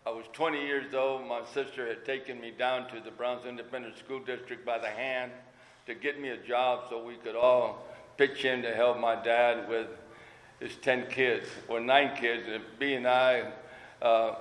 I 0.05 0.09
was 0.09 0.25
20 0.33 0.61
years 0.61 0.93
old. 0.93 1.25
My 1.25 1.39
sister 1.53 1.87
had 1.87 2.03
taken 2.03 2.41
me 2.41 2.51
down 2.51 2.89
to 2.89 2.99
the 2.99 3.11
Browns 3.11 3.45
Independent 3.45 3.97
School 3.97 4.19
District 4.19 4.65
by 4.65 4.77
the 4.77 4.89
hand 4.89 5.31
to 5.87 5.95
get 5.95 6.19
me 6.19 6.27
a 6.27 6.37
job 6.37 6.87
so 6.89 7.01
we 7.01 7.15
could 7.15 7.37
all 7.37 7.87
pitch 8.17 8.43
in 8.43 8.61
to 8.63 8.75
help 8.75 8.99
my 8.99 9.15
dad 9.15 9.69
with 9.69 9.87
his 10.59 10.75
10 10.81 11.07
kids, 11.07 11.47
or 11.69 11.79
nine 11.79 12.13
kids. 12.17 12.43
And 12.51 12.61
B 12.79 12.95
and 12.95 13.07
I 13.07 13.53
uh, 14.01 14.35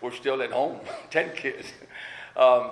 were 0.00 0.12
still 0.12 0.42
at 0.42 0.52
home, 0.52 0.78
10 1.10 1.34
kids. 1.34 1.66
Um, 2.36 2.70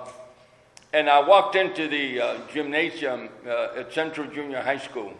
and 0.93 1.09
I 1.09 1.27
walked 1.27 1.57
into 1.57 1.89
the 1.89 2.21
uh, 2.21 2.37
gymnasium 2.53 3.27
uh, 3.45 3.79
at 3.79 3.91
Central 3.91 4.31
Junior 4.31 4.61
High 4.61 4.77
School, 4.77 5.13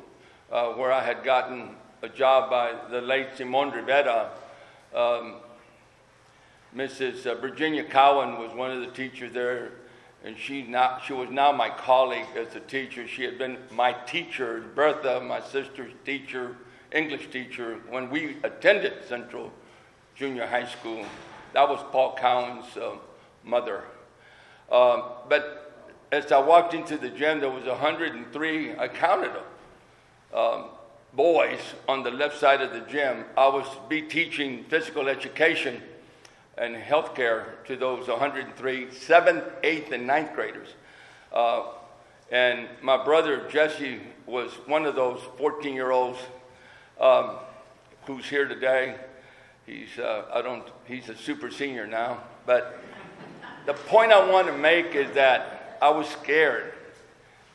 uh, 0.52 0.68
where 0.70 0.92
I 0.92 1.04
had 1.04 1.24
gotten 1.24 1.76
a 2.02 2.10
job 2.10 2.50
by 2.50 2.74
the 2.90 3.02
late 3.02 3.30
Simon 3.38 3.72
Rivera. 3.72 4.32
Um, 4.94 5.36
Mrs. 6.76 7.26
Uh, 7.26 7.36
Virginia 7.36 7.84
Cowan 7.84 8.38
was 8.40 8.52
one 8.54 8.72
of 8.72 8.82
the 8.82 8.92
teachers 8.92 9.34
there, 9.34 9.72
and 10.24 10.38
she, 10.38 10.64
now, 10.64 11.00
she 11.06 11.14
was 11.14 11.30
now 11.30 11.52
my 11.52 11.70
colleague 11.70 12.28
as 12.36 12.56
a 12.56 12.60
teacher. 12.60 13.08
She 13.08 13.24
had 13.24 13.38
been 13.38 13.58
my 13.72 13.94
teacher, 13.94 14.64
Bertha, 14.76 15.22
my 15.22 15.42
sister's 15.42 15.94
teacher, 16.06 16.56
English 16.92 17.30
teacher, 17.32 17.80
when 17.90 18.10
we 18.10 18.38
attended 18.44 19.06
Central 19.08 19.52
Junior 20.16 20.46
High 20.46 20.68
School. 20.68 21.06
That 21.54 21.68
was 21.68 21.84
Paul 21.92 22.16
Cowan's 22.16 22.78
uh, 22.78 22.98
mother. 23.44 23.84
Um, 24.72 25.04
but 25.30 25.96
as 26.12 26.32
I 26.32 26.40
walked 26.40 26.74
into 26.74 26.98
the 26.98 27.10
gym, 27.10 27.40
there 27.40 27.50
was 27.50 27.66
103, 27.66 28.76
I 28.78 28.88
counted 28.88 29.34
them. 29.34 29.44
Um, 30.38 30.66
boys 31.14 31.60
on 31.88 32.04
the 32.04 32.12
left 32.12 32.40
side 32.40 32.62
of 32.62 32.72
the 32.72 32.82
gym, 32.82 33.26
I 33.36 33.48
was 33.48 33.66
be 33.90 34.04
teaching 34.04 34.66
physical 34.66 35.10
education 35.10 35.82
and 36.60 36.76
healthcare 36.76 37.64
to 37.66 37.76
those 37.76 38.08
103 38.08 38.92
seventh, 38.92 39.44
eighth, 39.64 39.92
and 39.92 40.06
ninth 40.06 40.36
graders. 40.36 40.68
Uh, 41.34 41.70
and 42.32 42.68
my 42.84 43.04
brother 43.04 43.50
Jesse 43.50 44.00
was 44.28 44.52
one 44.68 44.86
of 44.86 44.94
those 44.94 45.20
14 45.40 45.74
year 45.74 45.90
olds 45.90 46.20
um, 47.02 47.38
who's 48.06 48.26
here 48.26 48.48
today. 48.48 48.96
He's 49.66 49.98
uh, 49.98 50.26
I 50.32 50.44
don't 50.44 50.68
he's 50.86 51.10
a 51.10 51.16
super 51.16 51.50
senior 51.50 51.88
now, 51.88 52.22
but 52.46 52.80
the 53.66 53.74
point 53.74 54.12
I 54.12 54.30
want 54.30 54.46
to 54.46 54.54
make 54.56 54.94
is 54.94 55.12
that 55.16 55.80
I 55.82 55.90
was 55.90 56.08
scared, 56.08 56.74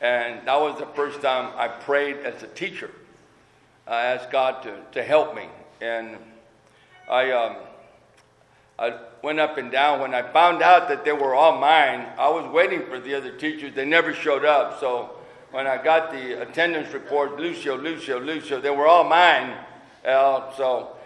and 0.03 0.45
that 0.45 0.59
was 0.59 0.77
the 0.77 0.85
first 0.87 1.21
time 1.21 1.51
I 1.57 1.67
prayed 1.67 2.17
as 2.17 2.43
a 2.43 2.47
teacher. 2.47 2.91
I 3.87 4.03
asked 4.03 4.31
God 4.31 4.61
to, 4.63 4.79
to 4.91 5.03
help 5.03 5.33
me. 5.33 5.47
And 5.81 6.17
I, 7.09 7.31
um, 7.31 7.55
I 8.77 8.99
went 9.21 9.39
up 9.39 9.57
and 9.57 9.71
down. 9.71 10.01
When 10.01 10.13
I 10.13 10.21
found 10.21 10.61
out 10.61 10.89
that 10.89 11.05
they 11.05 11.13
were 11.13 11.33
all 11.33 11.57
mine, 11.57 12.07
I 12.17 12.29
was 12.29 12.45
waiting 12.53 12.85
for 12.87 12.99
the 12.99 13.15
other 13.15 13.31
teachers. 13.31 13.73
They 13.73 13.85
never 13.85 14.13
showed 14.13 14.45
up. 14.45 14.79
So 14.79 15.11
when 15.51 15.67
I 15.67 15.81
got 15.81 16.11
the 16.11 16.41
attendance 16.41 16.93
report, 16.93 17.37
Lucio, 17.39 17.77
Lucio, 17.77 18.19
Lucio, 18.19 18.59
they 18.59 18.69
were 18.69 18.87
all 18.87 19.05
mine. 19.05 19.57
Uh, 20.05 20.53
so 20.57 20.97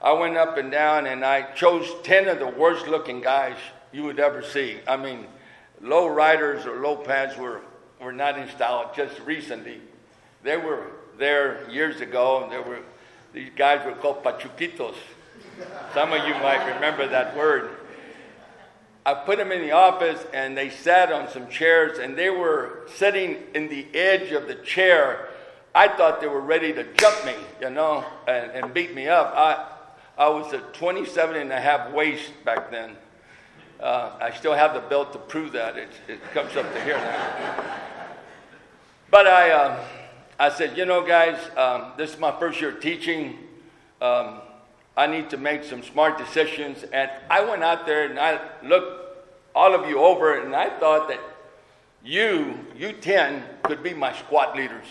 I 0.00 0.12
went 0.12 0.36
up 0.36 0.56
and 0.56 0.70
down 0.70 1.06
and 1.06 1.22
I 1.22 1.42
chose 1.52 1.86
10 2.02 2.28
of 2.28 2.38
the 2.38 2.46
worst 2.46 2.86
looking 2.86 3.20
guys 3.20 3.56
you 3.92 4.04
would 4.04 4.20
ever 4.20 4.42
see. 4.42 4.78
I 4.86 4.96
mean, 4.96 5.26
low 5.82 6.08
riders 6.08 6.64
or 6.64 6.80
low 6.80 6.96
pants 6.96 7.36
were, 7.36 7.60
were 8.00 8.12
not 8.12 8.38
in 8.38 8.48
style 8.50 8.92
just 8.94 9.18
recently. 9.20 9.80
They 10.42 10.56
were 10.56 10.92
there 11.18 11.68
years 11.70 12.00
ago. 12.00 12.46
There 12.50 12.62
were 12.62 12.80
these 13.32 13.50
guys 13.54 13.84
were 13.84 13.92
called 13.92 14.22
pachuquitos. 14.24 14.94
Some 15.92 16.12
of 16.12 16.26
you 16.26 16.34
might 16.34 16.74
remember 16.74 17.06
that 17.08 17.36
word. 17.36 17.70
I 19.04 19.14
put 19.14 19.38
them 19.38 19.52
in 19.52 19.60
the 19.60 19.72
office 19.72 20.24
and 20.32 20.56
they 20.56 20.70
sat 20.70 21.12
on 21.12 21.28
some 21.28 21.48
chairs 21.48 21.98
and 21.98 22.16
they 22.16 22.30
were 22.30 22.88
sitting 22.94 23.36
in 23.54 23.68
the 23.68 23.86
edge 23.94 24.32
of 24.32 24.48
the 24.48 24.56
chair. 24.56 25.28
I 25.74 25.88
thought 25.88 26.20
they 26.20 26.26
were 26.26 26.40
ready 26.40 26.72
to 26.72 26.84
jump 26.94 27.24
me, 27.24 27.34
you 27.60 27.70
know, 27.70 28.04
and, 28.26 28.50
and 28.52 28.74
beat 28.74 28.94
me 28.94 29.06
up. 29.06 29.32
I, 29.36 29.68
I 30.18 30.28
was 30.30 30.52
a 30.54 30.58
27 30.58 31.36
and 31.36 31.52
a 31.52 31.60
half 31.60 31.92
waist 31.92 32.32
back 32.44 32.70
then. 32.70 32.96
Uh, 33.80 34.12
I 34.20 34.30
still 34.30 34.54
have 34.54 34.74
the 34.74 34.80
belt 34.80 35.12
to 35.12 35.18
prove 35.18 35.52
that. 35.52 35.76
It, 35.76 35.88
it 36.08 36.22
comes 36.32 36.56
up 36.56 36.72
to 36.72 36.80
here 36.82 36.96
now. 36.96 37.64
But 39.10 39.26
I, 39.26 39.50
uh, 39.50 39.84
I 40.38 40.50
said, 40.50 40.76
you 40.76 40.86
know, 40.86 41.06
guys, 41.06 41.38
um, 41.56 41.92
this 41.96 42.14
is 42.14 42.18
my 42.18 42.38
first 42.38 42.60
year 42.60 42.72
teaching. 42.72 43.38
Um, 44.00 44.40
I 44.96 45.06
need 45.06 45.30
to 45.30 45.36
make 45.36 45.62
some 45.62 45.82
smart 45.82 46.16
decisions. 46.18 46.84
And 46.84 47.10
I 47.30 47.44
went 47.44 47.62
out 47.62 47.86
there 47.86 48.08
and 48.08 48.18
I 48.18 48.40
looked 48.62 49.06
all 49.54 49.74
of 49.74 49.88
you 49.88 49.98
over, 49.98 50.38
and 50.38 50.54
I 50.54 50.68
thought 50.78 51.08
that 51.08 51.20
you, 52.04 52.58
you 52.76 52.92
10, 52.92 53.42
could 53.62 53.82
be 53.82 53.94
my 53.94 54.14
squad 54.14 54.54
leaders. 54.54 54.86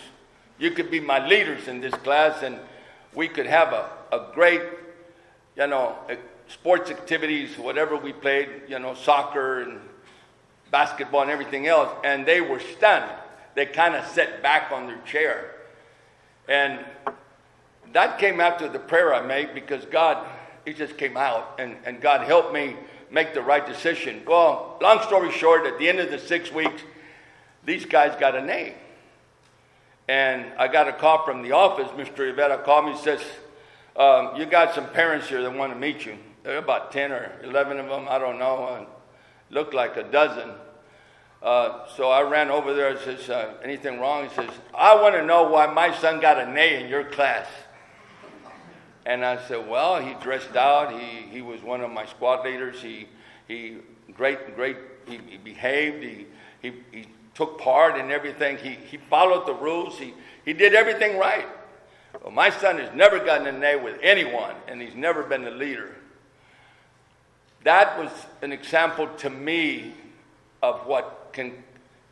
You 0.58 0.72
could 0.72 0.90
be 0.90 0.98
my 0.98 1.24
leaders 1.24 1.68
in 1.68 1.80
this 1.80 1.94
class, 1.94 2.42
and 2.42 2.58
we 3.14 3.28
could 3.28 3.46
have 3.46 3.72
a, 3.72 3.88
a 4.12 4.26
great, 4.34 4.62
you 5.56 5.68
know, 5.68 5.96
sports 6.48 6.90
activities, 6.90 7.56
whatever 7.58 7.96
we 7.96 8.12
played, 8.12 8.48
you 8.68 8.78
know, 8.78 8.94
soccer 8.94 9.60
and 9.60 9.80
basketball 10.70 11.22
and 11.22 11.30
everything 11.30 11.66
else. 11.66 11.90
And 12.04 12.26
they 12.26 12.40
were 12.40 12.60
stunned 12.60 13.10
they 13.56 13.66
kind 13.66 13.96
of 13.96 14.06
sat 14.08 14.42
back 14.42 14.70
on 14.70 14.86
their 14.86 14.98
chair. 14.98 15.50
And 16.46 16.78
that 17.92 18.18
came 18.18 18.38
after 18.38 18.68
the 18.68 18.78
prayer 18.78 19.12
I 19.12 19.26
made 19.26 19.54
because 19.54 19.84
God, 19.86 20.24
it 20.66 20.76
just 20.76 20.96
came 20.98 21.16
out 21.16 21.58
and, 21.58 21.74
and 21.84 22.00
God 22.00 22.26
helped 22.26 22.52
me 22.52 22.76
make 23.10 23.32
the 23.32 23.40
right 23.40 23.66
decision. 23.66 24.22
Well, 24.26 24.78
long 24.82 25.02
story 25.02 25.32
short, 25.32 25.66
at 25.66 25.78
the 25.78 25.88
end 25.88 25.98
of 25.98 26.10
the 26.10 26.18
six 26.18 26.52
weeks, 26.52 26.82
these 27.64 27.86
guys 27.86 28.14
got 28.20 28.36
a 28.36 28.42
name. 28.42 28.74
And 30.06 30.44
I 30.58 30.68
got 30.68 30.86
a 30.86 30.92
call 30.92 31.24
from 31.24 31.42
the 31.42 31.52
office. 31.52 31.88
Mr. 31.92 32.18
Rivera 32.18 32.58
called 32.58 32.84
me 32.84 32.90
and 32.92 33.00
says, 33.00 33.20
um, 33.96 34.36
You 34.36 34.44
got 34.44 34.74
some 34.74 34.88
parents 34.90 35.28
here 35.28 35.42
that 35.42 35.52
want 35.52 35.72
to 35.72 35.78
meet 35.78 36.04
you. 36.04 36.18
There 36.46 36.54
are 36.54 36.58
about 36.58 36.92
10 36.92 37.10
or 37.10 37.32
11 37.42 37.80
of 37.80 37.88
them, 37.88 38.06
I 38.08 38.20
don't 38.20 38.38
know. 38.38 38.86
Looked 39.50 39.74
like 39.74 39.96
a 39.96 40.04
dozen. 40.04 40.52
Uh, 41.42 41.88
so 41.96 42.08
I 42.08 42.22
ran 42.22 42.52
over 42.52 42.72
there 42.72 42.90
and 42.90 43.00
says, 43.00 43.28
uh, 43.28 43.54
anything 43.64 43.98
wrong? 43.98 44.28
He 44.28 44.34
says, 44.36 44.50
I 44.72 44.94
want 44.94 45.16
to 45.16 45.26
know 45.26 45.50
why 45.50 45.66
my 45.66 45.92
son 45.98 46.20
got 46.20 46.38
an 46.38 46.56
A 46.56 46.84
in 46.84 46.88
your 46.88 47.02
class. 47.02 47.48
And 49.06 49.24
I 49.24 49.44
said, 49.48 49.68
well, 49.68 50.00
he 50.00 50.14
dressed 50.22 50.54
out. 50.54 50.92
He, 50.92 51.26
he 51.32 51.42
was 51.42 51.62
one 51.62 51.80
of 51.80 51.90
my 51.90 52.06
squad 52.06 52.44
leaders. 52.44 52.80
He, 52.80 53.08
he 53.48 53.78
great, 54.14 54.54
great, 54.54 54.76
he, 55.08 55.18
he 55.28 55.38
behaved. 55.38 56.04
He, 56.04 56.26
he, 56.62 56.72
he 56.92 57.06
took 57.34 57.58
part 57.58 57.98
in 57.98 58.12
everything. 58.12 58.56
He, 58.58 58.78
he 58.88 58.98
followed 59.10 59.48
the 59.48 59.54
rules. 59.54 59.98
He, 59.98 60.14
he 60.44 60.52
did 60.52 60.74
everything 60.76 61.18
right. 61.18 61.48
Well, 62.22 62.30
my 62.30 62.50
son 62.50 62.78
has 62.78 62.94
never 62.94 63.18
gotten 63.18 63.48
an 63.48 63.64
A 63.64 63.74
with 63.74 63.98
anyone, 64.00 64.54
and 64.68 64.80
he's 64.80 64.94
never 64.94 65.24
been 65.24 65.42
the 65.42 65.50
leader. 65.50 65.96
That 67.66 67.98
was 67.98 68.12
an 68.42 68.52
example 68.52 69.08
to 69.18 69.28
me 69.28 69.92
of 70.62 70.86
what 70.86 71.30
can, 71.32 71.64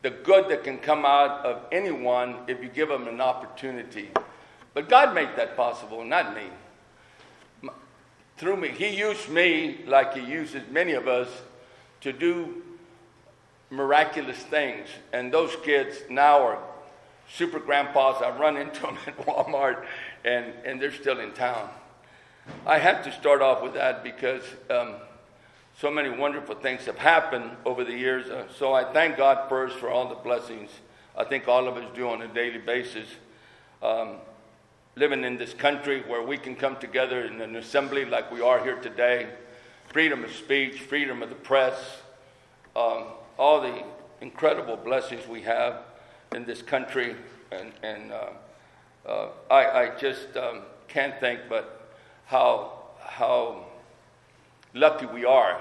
the 0.03 0.11
good 0.11 0.49
that 0.49 0.65
can 0.65 0.79
come 0.79 1.05
out 1.07 1.47
of 1.47 1.63
anyone 1.71 2.39
if 2.49 2.61
you 2.61 2.69
give 2.69 2.89
them 2.89 3.07
an 3.07 3.21
opportunity. 3.21 4.11
But 4.75 4.89
God 4.89 5.15
made 5.15 5.29
that 5.37 5.57
possible, 5.57 6.03
not 6.03 6.35
me 6.35 7.71
through 8.37 8.57
me. 8.57 8.71
He 8.71 8.89
used 8.89 9.29
me 9.29 9.85
like 9.87 10.15
He 10.15 10.25
uses 10.25 10.63
many 10.73 10.95
of 10.95 11.07
us 11.07 11.29
to 12.01 12.13
do 12.13 12.61
miraculous 13.71 14.39
things. 14.39 14.89
And 15.13 15.33
those 15.33 15.55
kids 15.63 15.99
now 16.11 16.43
are 16.43 16.59
super 17.33 17.61
grandpas. 17.61 18.21
I 18.21 18.37
run 18.37 18.57
into 18.57 18.81
them 18.81 18.99
at 19.07 19.17
Walmart, 19.19 19.85
and, 20.25 20.47
and 20.65 20.83
they're 20.83 20.91
still 20.91 21.21
in 21.21 21.31
town. 21.31 21.71
I 22.67 22.79
had 22.79 23.05
to 23.05 23.13
start 23.13 23.41
off 23.41 23.63
with 23.63 23.75
that 23.75 24.03
because 24.03 24.43
um, 24.69 24.97
so 25.81 25.91
many 25.91 26.09
wonderful 26.09 26.55
things 26.55 26.87
have 26.87 26.99
happened 26.99 27.51
over 27.65 27.85
the 27.85 27.97
years. 27.97 28.31
Uh, 28.31 28.47
so 28.57 28.73
I 28.73 28.93
thank 28.93 29.17
God 29.17 29.49
first 29.49 29.77
for 29.77 29.91
all 29.91 30.09
the 30.09 30.15
blessings 30.15 30.71
I 31.17 31.23
think 31.23 31.47
all 31.47 31.69
of 31.69 31.77
us 31.77 31.85
do 31.95 32.09
on 32.09 32.23
a 32.23 32.29
daily 32.29 32.59
basis. 32.59 33.07
Um, 33.83 34.17
living 34.97 35.23
in 35.23 35.37
this 35.37 35.55
country 35.55 36.03
where 36.03 36.23
we 36.23 36.37
can 36.37 36.57
come 36.57 36.77
together 36.77 37.25
in 37.25 37.41
an 37.41 37.55
assembly 37.57 38.05
like 38.05 38.33
we 38.33 38.41
are 38.41 38.63
here 38.63 38.77
today, 38.77 39.29
freedom 39.93 40.25
of 40.25 40.35
speech, 40.35 40.81
freedom 40.81 41.23
of 41.23 41.29
the 41.29 41.35
press, 41.37 41.99
um, 42.75 43.05
all 43.39 43.61
the 43.61 43.85
incredible 44.21 44.77
blessings 44.77 45.27
we 45.29 45.43
have 45.43 45.83
in 46.35 46.45
this 46.45 46.63
country. 46.63 47.15
And, 47.53 47.73
and 47.85 48.13
uh, 48.13 49.09
uh, 49.09 49.29
I, 49.51 49.83
I, 49.83 49.97
just 49.97 50.37
um, 50.37 50.63
can't 50.89 51.19
think 51.21 51.43
but 51.49 51.93
how, 52.27 52.81
how 53.01 53.67
lucky 54.75 55.07
we 55.07 55.25
are. 55.25 55.61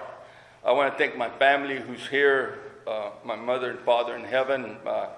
I 0.65 0.72
want 0.72 0.91
to 0.91 0.98
thank 0.98 1.15
my 1.15 1.29
family 1.29 1.79
who's 1.79 2.08
here, 2.08 2.58
uh, 2.88 3.12
my 3.24 3.36
mother 3.36 3.70
and 3.70 3.79
father 3.82 4.15
in 4.15 4.24
heaven, 4.24 4.77
uh, 4.88 5.10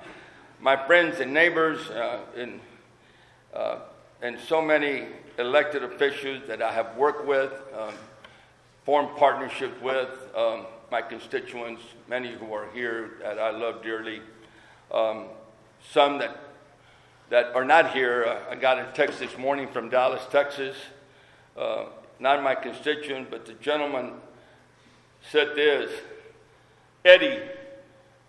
my 0.59 0.75
friends 0.85 1.21
and 1.21 1.33
neighbors 1.33 1.89
uh, 1.89 2.19
in 2.35 2.59
uh, 3.53 3.79
and 4.21 4.37
so 4.37 4.61
many 4.61 5.07
elected 5.39 5.81
officials 5.81 6.41
that 6.47 6.61
I 6.61 6.73
have 6.73 6.97
worked 6.97 7.25
with, 7.25 7.53
um, 7.77 7.93
formed 8.83 9.15
partnerships 9.15 9.81
with, 9.81 10.09
um, 10.35 10.65
my 10.91 11.01
constituents, 11.01 11.81
many 12.09 12.33
who 12.33 12.53
are 12.53 12.69
here 12.73 13.11
that 13.21 13.39
I 13.39 13.51
love 13.51 13.81
dearly, 13.81 14.21
um, 14.91 15.27
some 15.91 16.17
that 16.17 16.37
that 17.29 17.55
are 17.55 17.65
not 17.65 17.93
here. 17.93 18.25
Uh, 18.25 18.51
I 18.51 18.55
got 18.55 18.77
a 18.77 18.91
text 18.93 19.19
this 19.19 19.37
morning 19.37 19.69
from 19.69 19.89
Dallas, 19.89 20.21
Texas. 20.29 20.75
Uh, 21.55 21.85
not 22.19 22.43
my 22.43 22.55
constituent, 22.55 23.29
but 23.29 23.45
the 23.45 23.53
gentleman 23.53 24.13
said 25.31 25.55
this 25.55 25.91
Eddie, 27.03 27.41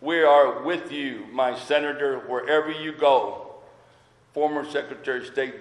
we 0.01 0.23
are 0.23 0.63
with 0.63 0.93
you, 0.93 1.27
my 1.33 1.59
senator, 1.59 2.19
wherever 2.27 2.71
you 2.71 2.93
go 2.93 3.47
former 4.33 4.69
Secretary 4.71 5.21
of 5.21 5.33
State 5.33 5.55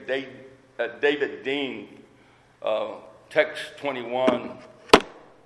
uh, 0.77 0.87
David 0.99 1.43
Dean, 1.43 2.03
uh, 2.61 2.95
Text 3.29 3.77
21. 3.77 4.57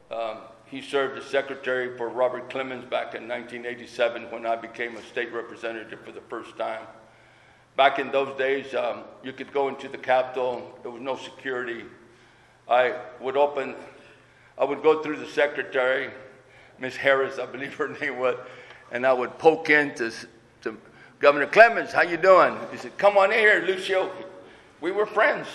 Um, 0.09 0.37
he 0.65 0.81
served 0.81 1.17
as 1.19 1.25
secretary 1.25 1.95
for 1.95 2.09
Robert 2.09 2.49
Clements 2.49 2.85
back 2.85 3.13
in 3.13 3.27
1987 3.27 4.31
when 4.31 4.45
I 4.45 4.55
became 4.55 4.97
a 4.97 5.03
state 5.03 5.31
representative 5.31 5.99
for 6.03 6.11
the 6.11 6.21
first 6.21 6.57
time. 6.57 6.87
Back 7.75 7.99
in 7.99 8.11
those 8.11 8.35
days, 8.37 8.73
um, 8.73 9.03
you 9.23 9.31
could 9.31 9.53
go 9.53 9.67
into 9.67 9.87
the 9.87 9.97
Capitol, 9.97 10.77
there 10.81 10.91
was 10.91 11.01
no 11.01 11.15
security. 11.15 11.85
I 12.69 12.95
would 13.19 13.35
open, 13.35 13.75
I 14.57 14.63
would 14.63 14.83
go 14.83 15.01
through 15.01 15.17
the 15.17 15.27
secretary, 15.27 16.11
Miss 16.77 16.95
Harris, 16.95 17.39
I 17.39 17.45
believe 17.45 17.73
her 17.75 17.87
name 18.01 18.19
was, 18.19 18.35
and 18.91 19.05
I 19.05 19.13
would 19.13 19.37
poke 19.39 19.69
in 19.69 19.95
to, 19.95 20.11
to 20.61 20.77
Governor 21.19 21.47
Clements, 21.47 21.91
how 21.91 22.03
you 22.03 22.17
doing? 22.17 22.55
He 22.71 22.77
said, 22.77 22.97
come 22.97 23.17
on 23.17 23.31
in 23.31 23.39
here, 23.39 23.63
Lucio. 23.65 24.11
We 24.81 24.91
were 24.91 25.05
friends. 25.05 25.47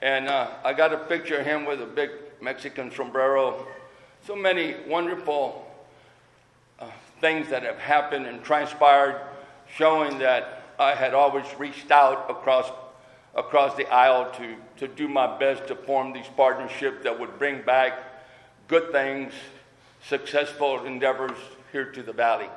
And 0.00 0.28
uh, 0.28 0.52
I 0.64 0.72
got 0.72 0.94
a 0.94 0.98
picture 0.98 1.38
of 1.38 1.46
him 1.46 1.66
with 1.66 1.82
a 1.82 1.86
big 1.86 2.10
Mexican 2.40 2.90
sombrero. 2.90 3.66
So 4.26 4.34
many 4.34 4.76
wonderful 4.86 5.66
uh, 6.78 6.86
things 7.20 7.48
that 7.50 7.62
have 7.64 7.78
happened 7.78 8.26
and 8.26 8.42
transpired, 8.42 9.20
showing 9.76 10.18
that 10.18 10.62
I 10.78 10.94
had 10.94 11.12
always 11.12 11.44
reached 11.58 11.90
out 11.90 12.30
across, 12.30 12.70
across 13.34 13.76
the 13.76 13.86
aisle 13.86 14.30
to, 14.32 14.56
to 14.76 14.88
do 14.88 15.08
my 15.08 15.38
best 15.38 15.66
to 15.68 15.74
form 15.74 16.12
these 16.12 16.26
partnerships 16.36 17.04
that 17.04 17.18
would 17.18 17.38
bring 17.38 17.62
back 17.62 17.98
good 18.68 18.90
things, 18.92 19.32
successful 20.04 20.84
endeavors 20.84 21.36
here 21.72 21.90
to 21.92 22.02
the 22.02 22.12
valley. 22.12 22.48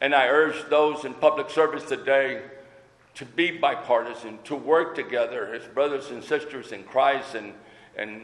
And 0.00 0.14
I 0.14 0.28
urge 0.28 0.68
those 0.68 1.04
in 1.04 1.14
public 1.14 1.50
service 1.50 1.84
today 1.84 2.42
to 3.16 3.24
be 3.24 3.50
bipartisan, 3.50 4.38
to 4.44 4.54
work 4.54 4.94
together 4.94 5.52
as 5.52 5.64
brothers 5.74 6.10
and 6.10 6.22
sisters 6.22 6.70
in 6.70 6.84
Christ 6.84 7.34
and, 7.34 7.52
and, 7.96 8.22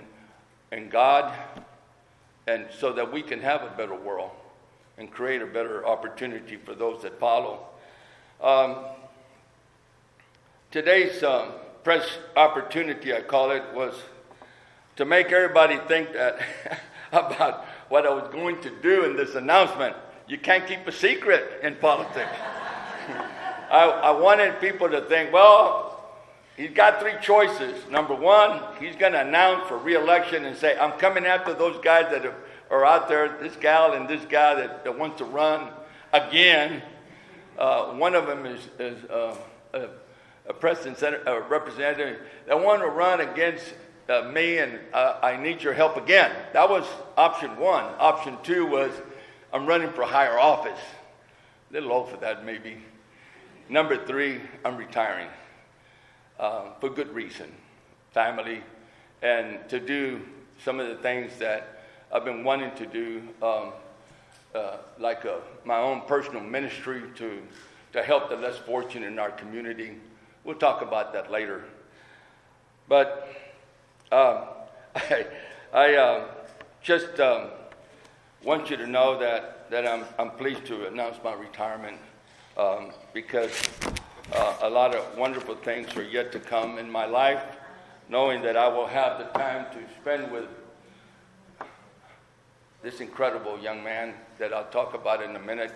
and 0.71 0.89
God, 0.89 1.33
and 2.47 2.67
so 2.79 2.93
that 2.93 3.13
we 3.13 3.23
can 3.23 3.41
have 3.41 3.63
a 3.63 3.75
better 3.77 3.95
world 3.95 4.31
and 4.97 5.11
create 5.11 5.43
a 5.43 5.47
better 5.47 5.85
opportunity 5.85 6.57
for 6.57 6.75
those 6.75 7.03
that 7.03 7.19
follow. 7.19 7.67
Um, 8.41 8.77
today's 10.71 11.25
um, 11.25 11.51
press 11.85 12.19
opportunity, 12.35 13.15
I 13.15 13.21
call 13.21 13.53
it, 13.53 13.63
was 13.73 13.95
to 14.97 15.05
make 15.05 15.31
everybody 15.31 15.79
think 15.87 16.13
that 16.15 16.41
about 17.13 17.65
what 17.89 18.07
I 18.07 18.13
was 18.13 18.29
going 18.33 18.61
to 18.63 18.71
do 18.83 19.05
in 19.05 19.17
this 19.17 19.35
announcement 19.37 19.95
you 20.27 20.39
can't 20.39 20.67
keep 20.67 20.87
a 20.87 20.93
secret 20.93 21.61
in 21.63 21.75
politics. 21.77 22.31
I, 23.71 24.01
I 24.05 24.11
wanted 24.13 24.59
people 24.61 24.89
to 24.89 25.03
think, 25.03 25.33
well, 25.33 26.03
he's 26.57 26.71
got 26.71 27.01
three 27.01 27.15
choices. 27.21 27.89
Number 27.91 28.15
one, 28.15 28.63
he's 28.81 28.97
going 28.97 29.13
to 29.13 29.21
announce 29.21 29.69
for 29.69 29.77
reelection 29.77 30.45
and 30.45 30.57
say, 30.57 30.79
I'm 30.79 30.99
coming 30.99 31.27
after 31.27 31.53
those 31.53 31.79
guys 31.85 32.11
that 32.11 32.25
are, 32.25 32.35
are 32.71 32.85
out 32.87 33.09
there, 33.09 33.37
this 33.41 33.57
gal 33.57 33.93
and 33.93 34.09
this 34.09 34.25
guy 34.25 34.55
that, 34.55 34.85
that 34.85 34.99
wants 34.99 35.19
to 35.19 35.25
run 35.25 35.69
again. 36.13 36.83
Uh, 37.59 37.93
one 37.93 38.15
of 38.15 38.27
them 38.27 38.47
is, 38.47 38.69
is 38.79 39.05
uh, 39.11 39.37
a, 39.75 39.89
a 40.47 40.53
president, 40.53 41.03
a 41.27 41.41
representative 41.49 42.21
that 42.47 42.63
want 42.63 42.83
to 42.83 42.89
run 42.89 43.21
against 43.21 43.75
uh, 44.09 44.23
me, 44.23 44.59
and 44.59 44.79
uh, 44.93 45.19
I 45.23 45.37
need 45.37 45.63
your 45.63 45.73
help 45.73 45.97
again. 45.97 46.31
That 46.53 46.69
was 46.69 46.87
option 47.17 47.57
one. 47.57 47.85
Option 47.99 48.37
two 48.43 48.67
was 48.67 48.91
I'm 49.53 49.67
running 49.67 49.91
for 49.91 50.03
higher 50.03 50.39
office. 50.39 50.81
A 51.71 51.73
little 51.73 51.93
old 51.93 52.11
for 52.11 52.17
that, 52.19 52.45
maybe. 52.45 52.77
Number 53.69 54.05
three, 54.05 54.41
I'm 54.65 54.77
retiring 54.77 55.29
uh, 56.39 56.73
for 56.81 56.91
good 56.91 57.15
reason, 57.15 57.51
family, 58.13 58.63
and 59.23 59.67
to 59.69 59.81
do 59.81 60.21
some 60.63 60.81
of 60.81 60.89
the 60.89 60.97
things 60.97 61.33
that 61.39 61.83
I've 62.13 62.25
been 62.25 62.45
wanting 62.45 62.75
to 62.77 62.87
do, 62.87 63.23
um, 63.43 63.73
uh, 64.55 64.77
like 64.99 65.25
a, 65.25 65.35
uh, 65.37 65.41
my 65.65 65.79
own 65.79 66.03
personal 66.03 66.43
ministry 66.43 67.03
to, 67.17 67.43
to 67.93 68.03
help 68.03 68.29
the 68.29 68.37
less 68.37 68.59
fortunate 68.59 69.07
in 69.07 69.19
our 69.19 69.31
community. 69.31 69.97
We'll 70.45 70.57
talk 70.57 70.83
about 70.83 71.13
that 71.15 71.31
later. 71.31 71.65
But 72.89 73.29
uh, 74.13 74.47
I, 74.95 75.27
I 75.73 75.95
uh, 75.95 76.25
just. 76.83 77.19
Um, 77.19 77.49
want 78.45 78.69
you 78.69 78.77
to 78.77 78.87
know 78.87 79.19
that, 79.19 79.71
that 79.71 79.87
I'm, 79.87 80.05
I'm 80.19 80.31
pleased 80.33 80.67
to 80.67 80.87
announce 80.87 81.17
my 81.25 81.33
retirement 81.33 81.97
um, 82.59 82.91
because 83.15 83.71
uh, 84.35 84.57
a 84.63 84.69
lot 84.69 84.95
of 84.95 85.17
wonderful 85.17 85.55
things 85.55 85.97
are 85.97 86.03
yet 86.03 86.31
to 86.33 86.39
come 86.39 86.79
in 86.79 86.91
my 86.91 87.07
life, 87.07 87.43
knowing 88.11 88.43
that 88.43 88.57
I 88.57 88.69
will 88.69 88.87
have 88.87 89.19
the 89.19 89.25
time 89.39 89.67
to 89.73 89.79
spend 90.01 90.31
with 90.31 90.45
this 92.83 93.01
incredible 93.01 93.59
young 93.59 93.83
man 93.83 94.13
that 94.39 94.53
I'll 94.53 94.69
talk 94.69 94.93
about 94.93 95.23
in 95.23 95.35
a 95.37 95.41
minute 95.41 95.73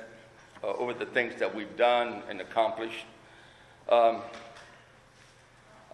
uh, 0.63 0.67
over 0.75 0.93
the 0.93 1.07
things 1.07 1.35
that 1.37 1.55
we've 1.55 1.75
done 1.77 2.23
and 2.29 2.43
accomplished. 2.43 3.07
Um, 3.89 4.21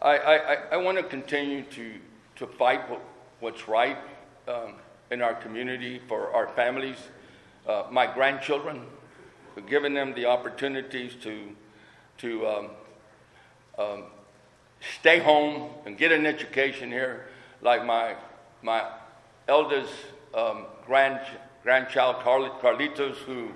I, 0.05 0.19
I, 0.19 0.55
I 0.73 0.77
want 0.77 0.99
to 0.99 1.03
continue 1.03 1.63
to, 1.63 1.95
to 2.37 2.47
fight 2.47 2.89
what, 2.91 3.01
what's 3.41 3.67
right. 3.67 3.99
Um, 4.47 4.75
in 5.11 5.23
our 5.23 5.35
community, 5.35 6.01
for 6.09 6.35
our 6.35 6.49
families, 6.49 6.97
uh, 7.69 7.85
my 7.91 8.07
grandchildren, 8.13 8.83
giving 9.69 9.95
them 9.95 10.15
the 10.15 10.27
opportunities 10.27 11.15
to, 11.23 11.55
to 12.19 12.47
um, 12.47 12.71
um, 13.79 14.03
stay 14.99 15.21
home 15.21 15.71
and 15.87 15.97
get 15.97 16.11
an 16.11 16.27
education 16.27 16.91
here, 16.91 17.29
like 17.63 17.85
my, 17.85 18.17
my 18.63 18.85
eldest 19.47 19.93
um, 20.35 20.65
grand, 20.85 21.21
grandchild, 21.63 22.17
Carlitos, 22.17 23.17
who 23.19 23.49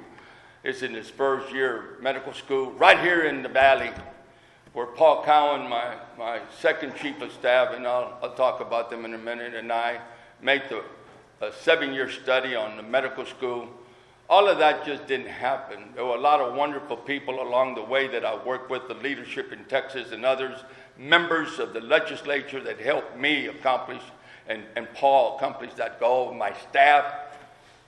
is 0.64 0.82
in 0.82 0.94
his 0.94 1.10
first 1.10 1.52
year 1.52 1.96
of 1.96 2.02
medical 2.02 2.32
school, 2.32 2.72
right 2.72 3.00
here 3.00 3.22
in 3.22 3.42
the 3.42 3.48
valley, 3.48 3.90
where 4.78 4.86
Paul 4.86 5.24
Cowan, 5.24 5.68
my, 5.68 5.96
my 6.16 6.38
second 6.60 6.94
chief 6.94 7.20
of 7.20 7.32
staff, 7.32 7.74
and 7.74 7.84
I'll, 7.84 8.16
I'll 8.22 8.34
talk 8.36 8.60
about 8.60 8.90
them 8.90 9.04
in 9.04 9.12
a 9.12 9.18
minute, 9.18 9.52
and 9.52 9.72
I 9.72 10.00
made 10.40 10.62
the 10.68 10.84
a 11.40 11.52
seven 11.52 11.92
year 11.92 12.08
study 12.08 12.54
on 12.54 12.76
the 12.76 12.84
medical 12.84 13.26
school. 13.26 13.68
All 14.30 14.48
of 14.48 14.58
that 14.58 14.86
just 14.86 15.08
didn't 15.08 15.26
happen. 15.26 15.80
There 15.96 16.04
were 16.04 16.14
a 16.14 16.20
lot 16.20 16.38
of 16.38 16.54
wonderful 16.54 16.96
people 16.96 17.42
along 17.42 17.74
the 17.74 17.82
way 17.82 18.06
that 18.06 18.24
I 18.24 18.40
worked 18.44 18.70
with, 18.70 18.86
the 18.86 18.94
leadership 18.94 19.52
in 19.52 19.64
Texas 19.64 20.12
and 20.12 20.24
others, 20.24 20.60
members 20.96 21.58
of 21.58 21.72
the 21.72 21.80
legislature 21.80 22.62
that 22.62 22.78
helped 22.78 23.16
me 23.18 23.46
accomplish 23.46 24.02
and, 24.46 24.62
and 24.76 24.86
Paul 24.94 25.38
accomplish 25.38 25.74
that 25.74 25.98
goal. 25.98 26.32
My 26.32 26.52
staff, 26.70 27.04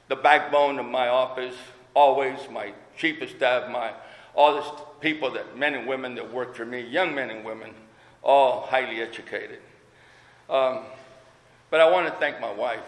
the 0.09 0.17
backbone 0.17 0.81
of 0.81 0.87
my 0.87 1.07
office, 1.07 1.55
always 1.95 2.41
my 2.51 2.73
chief 2.97 3.23
of 3.23 3.31
staff, 3.31 3.71
my 3.71 3.93
all 4.41 4.55
the 4.55 4.63
people 5.01 5.31
that 5.31 5.59
men 5.59 5.75
and 5.75 5.87
women 5.87 6.15
that 6.15 6.33
worked 6.33 6.57
for 6.57 6.65
me, 6.65 6.81
young 6.81 7.15
men 7.15 7.29
and 7.29 7.45
women, 7.45 7.75
all 8.23 8.63
highly 8.63 9.03
educated. 9.03 9.59
Um, 10.49 10.81
but 11.69 11.81
I 11.81 11.91
want 11.91 12.07
to 12.07 12.13
thank 12.19 12.41
my 12.41 12.51
wife. 12.51 12.81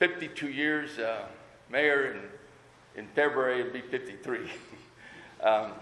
52 0.00 0.50
years, 0.50 0.98
uh, 0.98 1.24
mayor, 1.70 2.12
and 2.12 2.20
in 2.94 3.06
February 3.14 3.60
it'd 3.60 3.72
be 3.72 3.80
53. 3.80 4.40
um, 5.42 5.72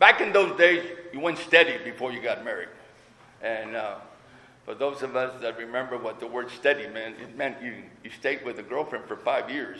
back 0.00 0.20
in 0.20 0.32
those 0.32 0.58
days, 0.58 0.90
you 1.12 1.20
went 1.20 1.38
steady 1.38 1.78
before 1.84 2.10
you 2.10 2.20
got 2.20 2.44
married. 2.44 2.68
And 3.40 3.76
uh, 3.76 3.94
for 4.64 4.74
those 4.74 5.02
of 5.02 5.14
us 5.14 5.40
that 5.40 5.56
remember 5.56 5.96
what 5.98 6.18
the 6.18 6.26
word 6.26 6.50
steady 6.50 6.88
meant, 6.88 7.14
it 7.20 7.36
meant 7.36 7.62
you, 7.62 7.74
you 8.02 8.10
stayed 8.10 8.44
with 8.44 8.58
a 8.58 8.64
girlfriend 8.64 9.04
for 9.04 9.16
five 9.16 9.48
years 9.48 9.78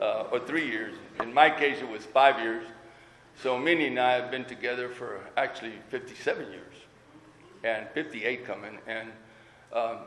uh, 0.00 0.28
or 0.30 0.38
three 0.38 0.70
years. 0.70 0.94
In 1.20 1.34
my 1.34 1.50
case, 1.50 1.80
it 1.80 1.88
was 1.88 2.04
five 2.04 2.38
years. 2.38 2.64
So 3.42 3.58
Minnie 3.58 3.88
and 3.88 3.98
I 3.98 4.12
have 4.12 4.30
been 4.30 4.44
together 4.44 4.88
for 4.88 5.20
actually 5.36 5.74
57 5.90 6.50
years 6.50 6.74
and 7.62 7.86
58 7.94 8.46
coming. 8.46 8.78
And 8.86 9.08
um, 9.72 9.98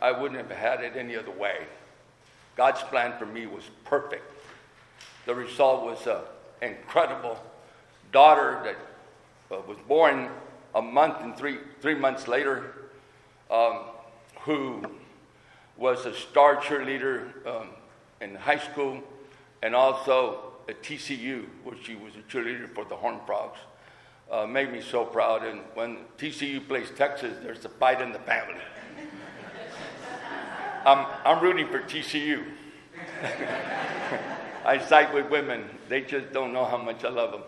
I 0.00 0.12
wouldn't 0.12 0.40
have 0.40 0.56
had 0.56 0.82
it 0.82 0.96
any 0.96 1.16
other 1.16 1.30
way. 1.30 1.66
God's 2.56 2.82
plan 2.82 3.14
for 3.18 3.26
me 3.26 3.46
was 3.46 3.64
perfect. 3.84 4.24
The 5.26 5.34
result 5.34 5.84
was 5.84 6.06
an 6.06 6.70
incredible 6.70 7.38
daughter 8.12 8.60
that 8.64 9.56
uh, 9.56 9.60
was 9.66 9.78
born 9.86 10.28
a 10.74 10.82
month 10.82 11.22
and 11.22 11.36
three, 11.36 11.58
three 11.80 11.94
months 11.94 12.28
later, 12.28 12.90
um, 13.50 13.80
who 14.40 14.82
was 15.76 16.06
a 16.06 16.14
star 16.14 16.56
cheerleader 16.56 17.46
um, 17.46 17.68
in 18.20 18.34
high 18.34 18.58
school 18.58 19.00
and 19.62 19.74
also 19.74 20.47
at 20.68 20.82
TCU, 20.82 21.46
where 21.64 21.76
she 21.82 21.96
was 21.96 22.14
a 22.14 22.22
cheerleader 22.30 22.72
for 22.74 22.84
the 22.84 22.94
Horned 22.94 23.20
Frogs. 23.26 23.58
Uh, 24.30 24.46
made 24.46 24.70
me 24.70 24.82
so 24.82 25.04
proud. 25.04 25.42
And 25.42 25.60
when 25.74 25.98
TCU 26.18 26.66
plays 26.68 26.90
Texas, 26.94 27.38
there's 27.42 27.64
a 27.64 27.70
fight 27.70 28.02
in 28.02 28.12
the 28.12 28.18
family. 28.20 28.60
I'm, 30.84 31.06
I'm 31.24 31.42
rooting 31.42 31.68
for 31.68 31.80
TCU. 31.80 32.44
I 34.64 34.78
side 34.78 35.14
with 35.14 35.30
women. 35.30 35.64
They 35.88 36.02
just 36.02 36.32
don't 36.32 36.52
know 36.52 36.66
how 36.66 36.76
much 36.76 37.04
I 37.04 37.08
love 37.08 37.32
them. 37.32 37.42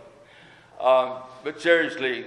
Uh, 0.80 1.20
but 1.44 1.60
seriously, 1.60 2.24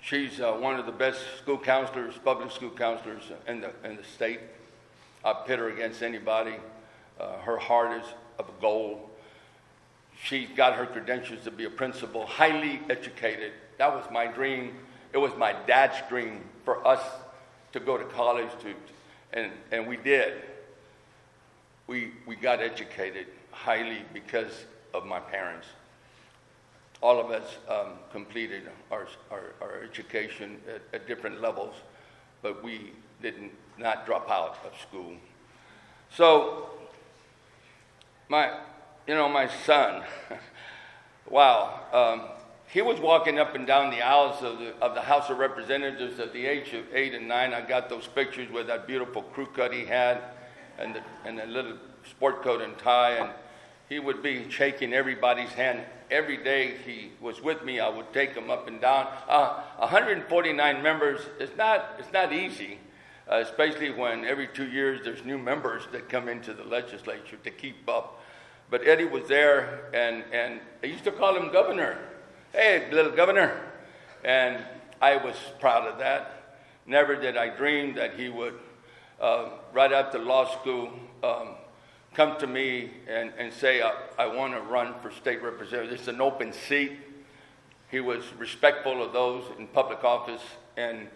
she's 0.00 0.40
uh, 0.40 0.52
one 0.54 0.80
of 0.80 0.86
the 0.86 0.92
best 0.92 1.20
school 1.38 1.58
counselors, 1.58 2.14
public 2.24 2.50
school 2.50 2.70
counselors 2.70 3.22
in 3.46 3.60
the, 3.60 3.70
in 3.84 3.96
the 3.96 4.02
state. 4.02 4.40
I 5.24 5.34
pit 5.46 5.60
her 5.60 5.68
against 5.68 6.02
anybody. 6.02 6.56
Uh, 7.20 7.38
her 7.38 7.58
heart 7.58 8.02
is 8.02 8.08
of 8.40 8.46
gold. 8.60 9.08
She's 10.22 10.48
got 10.50 10.74
her 10.74 10.86
credentials 10.86 11.42
to 11.44 11.50
be 11.50 11.64
a 11.64 11.70
principal, 11.70 12.26
highly 12.26 12.80
educated. 12.88 13.52
That 13.78 13.92
was 13.92 14.04
my 14.12 14.28
dream. 14.28 14.76
It 15.12 15.18
was 15.18 15.32
my 15.36 15.52
dad's 15.66 15.96
dream 16.08 16.42
for 16.64 16.86
us 16.86 17.02
to 17.72 17.80
go 17.80 17.98
to 17.98 18.04
college, 18.04 18.48
to, 18.60 18.74
and, 19.32 19.50
and 19.72 19.86
we 19.86 19.96
did. 19.96 20.34
We, 21.88 22.12
we 22.24 22.36
got 22.36 22.60
educated 22.60 23.26
highly 23.50 24.02
because 24.14 24.64
of 24.94 25.06
my 25.06 25.18
parents. 25.18 25.66
All 27.02 27.18
of 27.18 27.32
us 27.32 27.56
um, 27.68 27.94
completed 28.12 28.70
our, 28.92 29.08
our, 29.32 29.54
our 29.60 29.82
education 29.82 30.60
at, 30.72 30.82
at, 30.94 31.08
different 31.08 31.40
levels, 31.40 31.74
but 32.42 32.62
we 32.62 32.92
did 33.20 33.34
not 33.76 34.06
drop 34.06 34.30
out 34.30 34.58
of 34.64 34.72
school. 34.80 35.14
So, 36.10 36.70
my, 38.28 38.52
you 39.06 39.14
know, 39.14 39.28
my 39.28 39.48
son, 39.48 40.02
wow, 41.28 41.80
um, 41.92 42.28
he 42.72 42.80
was 42.80 42.98
walking 43.00 43.38
up 43.38 43.54
and 43.54 43.66
down 43.66 43.90
the 43.90 44.00
aisles 44.00 44.42
of 44.42 44.58
the, 44.58 44.74
of 44.80 44.94
the 44.94 45.02
House 45.02 45.28
of 45.28 45.38
Representatives 45.38 46.18
at 46.18 46.32
the 46.32 46.46
age 46.46 46.72
of 46.72 46.86
eight 46.94 47.12
and 47.12 47.28
nine. 47.28 47.52
I 47.52 47.60
got 47.60 47.90
those 47.90 48.06
pictures 48.06 48.50
with 48.50 48.66
that 48.68 48.86
beautiful 48.86 49.22
crew 49.22 49.46
cut 49.46 49.74
he 49.74 49.84
had 49.84 50.22
and 50.78 50.94
the, 50.94 51.02
and 51.26 51.38
the 51.38 51.46
little 51.46 51.76
sport 52.08 52.42
coat 52.42 52.62
and 52.62 52.76
tie. 52.78 53.16
And 53.16 53.30
he 53.88 53.98
would 53.98 54.22
be 54.22 54.50
shaking 54.50 54.94
everybody's 54.94 55.50
hand. 55.50 55.82
Every 56.10 56.38
day 56.38 56.76
he 56.86 57.12
was 57.20 57.42
with 57.42 57.62
me, 57.62 57.78
I 57.78 57.90
would 57.90 58.10
take 58.14 58.34
him 58.34 58.50
up 58.50 58.68
and 58.68 58.80
down. 58.80 59.06
Uh, 59.28 59.62
149 59.78 60.82
members, 60.82 61.20
it's 61.38 61.56
not, 61.58 61.96
it's 61.98 62.12
not 62.12 62.32
easy, 62.32 62.78
uh, 63.30 63.36
especially 63.36 63.90
when 63.90 64.24
every 64.24 64.48
two 64.48 64.66
years 64.66 65.00
there's 65.04 65.24
new 65.26 65.36
members 65.36 65.82
that 65.92 66.08
come 66.08 66.28
into 66.28 66.54
the 66.54 66.64
legislature 66.64 67.36
to 67.44 67.50
keep 67.50 67.86
up. 67.86 68.22
But 68.72 68.88
Eddie 68.88 69.04
was 69.04 69.28
there, 69.28 69.90
and, 69.94 70.24
and 70.32 70.58
I 70.82 70.86
used 70.86 71.04
to 71.04 71.12
call 71.12 71.36
him 71.36 71.52
governor 71.52 71.98
hey, 72.52 72.88
little 72.92 73.12
governor. 73.12 73.60
And 74.24 74.62
I 75.00 75.16
was 75.16 75.34
proud 75.60 75.86
of 75.86 75.98
that. 75.98 76.56
Never 76.86 77.16
did 77.16 77.36
I 77.36 77.48
dream 77.48 77.94
that 77.94 78.14
he 78.14 78.28
would, 78.28 78.54
uh, 79.20 79.48
right 79.72 79.92
after 79.92 80.18
law 80.18 80.50
school, 80.60 80.92
um, 81.22 81.48
come 82.14 82.38
to 82.38 82.46
me 82.46 82.90
and, 83.08 83.32
and 83.38 83.52
say, 83.52 83.82
I, 83.82 83.92
I 84.18 84.26
want 84.26 84.54
to 84.54 84.60
run 84.60 84.94
for 85.00 85.10
state 85.10 85.42
representative. 85.42 85.92
It's 85.92 86.08
an 86.08 86.20
open 86.20 86.52
seat. 86.52 86.92
He 87.90 88.00
was 88.00 88.24
respectful 88.38 89.02
of 89.02 89.12
those 89.12 89.44
in 89.58 89.66
public 89.66 90.02
office. 90.04 90.42
And, 90.76 91.08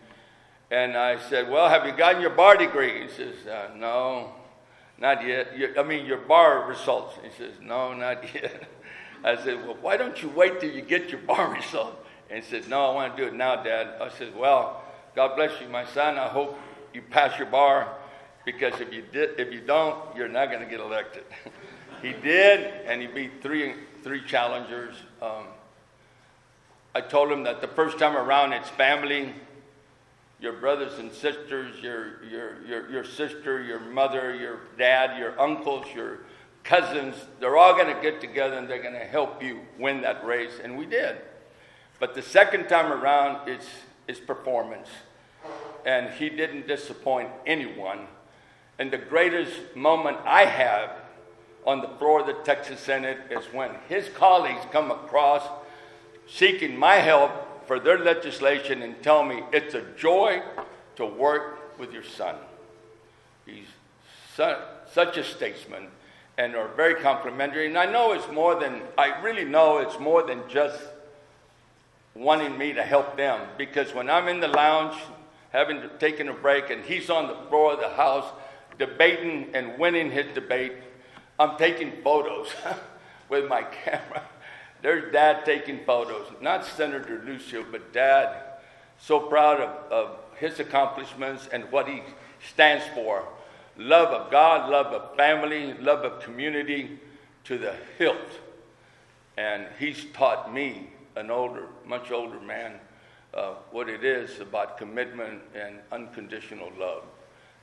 and 0.71 0.97
I 0.97 1.19
said, 1.29 1.51
Well, 1.51 1.69
have 1.69 1.87
you 1.87 1.93
gotten 1.93 2.21
your 2.21 2.31
bar 2.31 2.57
degree? 2.57 3.03
He 3.03 3.09
says, 3.09 3.47
uh, 3.47 3.71
No, 3.77 4.35
not 4.99 5.27
yet. 5.27 5.49
I 5.79 5.83
mean, 5.83 6.07
your 6.07 6.19
bar 6.19 6.67
results. 6.67 7.15
He 7.23 7.31
says, 7.37 7.53
No, 7.61 7.93
not 7.93 8.35
yet. 8.35 8.69
I 9.25 9.37
said, 9.37 9.67
Well, 9.67 9.77
why 9.81 9.97
don't 9.97 10.21
you 10.23 10.29
wait 10.31 10.61
till 10.61 10.71
you 10.71 10.83
get 10.83 11.11
your 11.11 11.21
bar 11.21 11.53
result? 11.55 12.05
And 12.31 12.43
he 12.43 12.51
said, 12.51 12.69
No, 12.69 12.87
I 12.87 12.95
want 12.95 13.17
to 13.17 13.23
do 13.23 13.29
it 13.29 13.35
now, 13.35 13.63
Dad. 13.63 14.01
I 14.01 14.09
said, 14.09 14.35
Well, 14.37 14.83
God 15.15 15.37
bless 15.37 15.61
you, 15.61 15.69
my 15.69 15.85
son. 15.87 16.19
I 16.19 16.29
hope 16.29 16.59
you 16.93 17.03
pass 17.03 17.39
your 17.39 17.49
bar 17.49 17.95
because 18.45 18.81
if 18.81 18.93
you, 18.93 19.03
did, 19.13 19.39
if 19.39 19.53
you 19.53 19.61
don't, 19.61 19.99
you're 20.17 20.29
not 20.29 20.51
going 20.51 20.63
to 20.63 20.71
get 20.71 20.81
elected. 20.81 21.25
he 22.03 22.13
did, 22.13 22.61
and 22.87 23.01
he 23.01 23.07
beat 23.07 23.43
three, 23.43 23.75
three 24.03 24.25
challengers. 24.25 24.95
Um, 25.21 25.47
I 26.95 27.01
told 27.03 27.31
him 27.31 27.43
that 27.43 27.61
the 27.61 27.69
first 27.69 27.99
time 27.99 28.17
around, 28.17 28.55
it's 28.55 28.71
family, 28.71 29.35
your 30.41 30.55
brothers 30.55 30.99
and 30.99 31.11
sisters, 31.11 31.83
your, 31.83 32.23
your, 32.25 32.63
your, 32.67 32.91
your 32.91 33.05
sister, 33.05 33.63
your 33.63 33.81
mother, 33.81 34.35
your 34.35 34.61
dad, 34.77 35.19
your 35.19 35.39
uncles, 35.41 35.87
your 35.95 36.21
cousins, 36.63 37.15
they're 37.41 37.57
all 37.57 37.75
going 37.75 37.95
to 37.95 38.03
get 38.03 38.21
together 38.21 38.59
and 38.59 38.69
they're 38.69 38.83
going 38.83 38.95
to 38.95 39.01
help 39.01 39.43
you 39.43 39.61
win 39.79 40.03
that 40.03 40.25
race. 40.27 40.61
And 40.63 40.77
we 40.77 40.85
did. 40.85 41.17
But 41.99 42.15
the 42.15 42.23
second 42.23 42.69
time 42.69 42.93
around, 42.93 43.49
it's, 43.49 43.67
it's 44.07 44.21
performance. 44.21 44.89
And 45.87 46.11
he 46.11 46.29
didn't 46.29 46.67
disappoint 46.67 47.31
anyone. 47.47 48.01
And 48.79 48.91
the 48.91 48.99
greatest 48.99 49.75
moment 49.75 50.19
I 50.25 50.45
have 50.45 50.91
on 51.65 51.81
the 51.81 51.89
floor 51.99 52.21
of 52.21 52.27
the 52.27 52.35
Texas 52.45 52.81
Senate 52.81 53.19
is 53.31 53.45
when 53.53 53.71
his 53.89 54.09
colleagues 54.11 54.65
come 54.71 54.91
across 54.91 55.43
seeking 56.27 56.77
my 56.79 56.97
help 56.97 57.31
for 57.67 57.81
their 57.81 57.99
legislation 57.99 58.83
and 58.83 59.03
tell 59.03 59.25
me 59.25 59.43
it's 59.53 59.75
a 59.75 59.83
joy 59.97 60.43
to 60.97 61.05
work 61.05 61.79
with 61.79 61.93
your 61.93 62.05
son. 62.05 62.37
He's 63.45 63.67
su- 64.35 64.57
such 64.93 65.17
a 65.17 65.25
statesman 65.25 65.89
and 66.39 66.55
are 66.55 66.69
very 66.69 66.95
complimentary. 66.95 67.67
And 67.67 67.79
I 67.79 67.87
know 67.87 68.13
it's 68.13 68.31
more 68.31 68.55
than, 68.55 68.83
I 68.99 69.21
really 69.21 69.45
know 69.45 69.79
it's 69.79 69.99
more 69.99 70.23
than 70.23 70.43
just 70.49 70.81
wanting 72.15 72.57
me 72.57 72.73
to 72.73 72.83
help 72.83 73.17
them. 73.17 73.41
Because 73.57 73.95
when 73.95 74.11
I'm 74.11 74.29
in 74.29 74.41
the 74.41 74.49
lounge, 74.49 74.97
having 75.51 75.83
taken 75.99 76.29
a 76.29 76.35
break, 76.35 76.71
and 76.71 76.85
he's 76.85 77.09
on 77.09 77.29
the 77.29 77.37
floor 77.49 77.75
of 77.75 77.81
the 77.81 77.89
house 77.89 78.27
debating 78.79 79.49
and 79.55 79.79
winning 79.79 80.11
his 80.11 80.27
debate, 80.35 80.73
I'm 81.39 81.57
taking 81.57 81.93
photos 82.03 82.49
with 83.29 83.49
my 83.49 83.63
camera. 83.63 84.23
There's 84.83 85.13
dad 85.13 85.45
taking 85.45 85.85
photos, 85.85 86.27
not 86.41 86.65
Senator 86.65 87.23
Lucio, 87.25 87.65
but 87.71 87.93
dad. 87.93 88.43
So 88.99 89.21
proud 89.21 89.61
of, 89.61 89.93
of 89.93 90.19
his 90.39 90.61
accomplishments 90.61 91.49
and 91.53 91.71
what 91.71 91.89
he 91.89 92.03
stands 92.51 92.85
for 92.95 93.27
love 93.79 94.09
of 94.09 94.31
God, 94.31 94.71
love 94.71 94.87
of 94.87 95.17
family, 95.17 95.75
love 95.75 96.05
of 96.05 96.23
community 96.23 96.99
to 97.45 97.59
the 97.59 97.75
hilt. 97.99 98.41
And 99.37 99.67
he's 99.79 100.07
taught 100.13 100.53
me, 100.53 100.91
an 101.15 101.31
older, 101.31 101.67
much 101.85 102.11
older 102.11 102.41
man, 102.41 102.75
uh, 103.35 103.55
what 103.71 103.89
it 103.89 104.05
is 104.05 104.41
about 104.41 104.79
commitment 104.79 105.43
and 105.55 105.77
unconditional 105.93 106.73
love. 106.79 107.03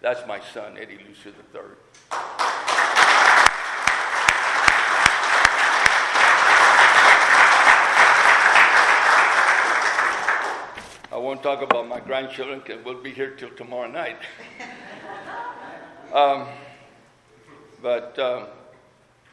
That's 0.01 0.25
my 0.27 0.39
son, 0.39 0.77
Eddie 0.77 0.99
Lucio 1.07 1.31
III. 1.31 1.61
I 11.13 11.17
won't 11.17 11.43
talk 11.43 11.61
about 11.61 11.87
my 11.87 11.99
grandchildren 11.99 12.63
because 12.65 12.83
we'll 12.83 13.03
be 13.03 13.11
here 13.11 13.35
till 13.35 13.51
tomorrow 13.51 13.87
night. 13.87 14.17
um, 16.13 16.47
but 17.83 18.17
um, 18.17 18.47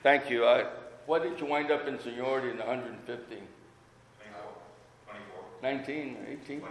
thank 0.02 0.28
you. 0.28 0.44
I, 0.44 0.66
what 1.06 1.22
did 1.22 1.40
you 1.40 1.46
wind 1.46 1.70
up 1.70 1.88
in 1.88 1.98
seniority 1.98 2.50
in 2.50 2.58
150? 2.58 3.36
19, 5.62 6.16
18? 6.44 6.60
24. 6.60 6.70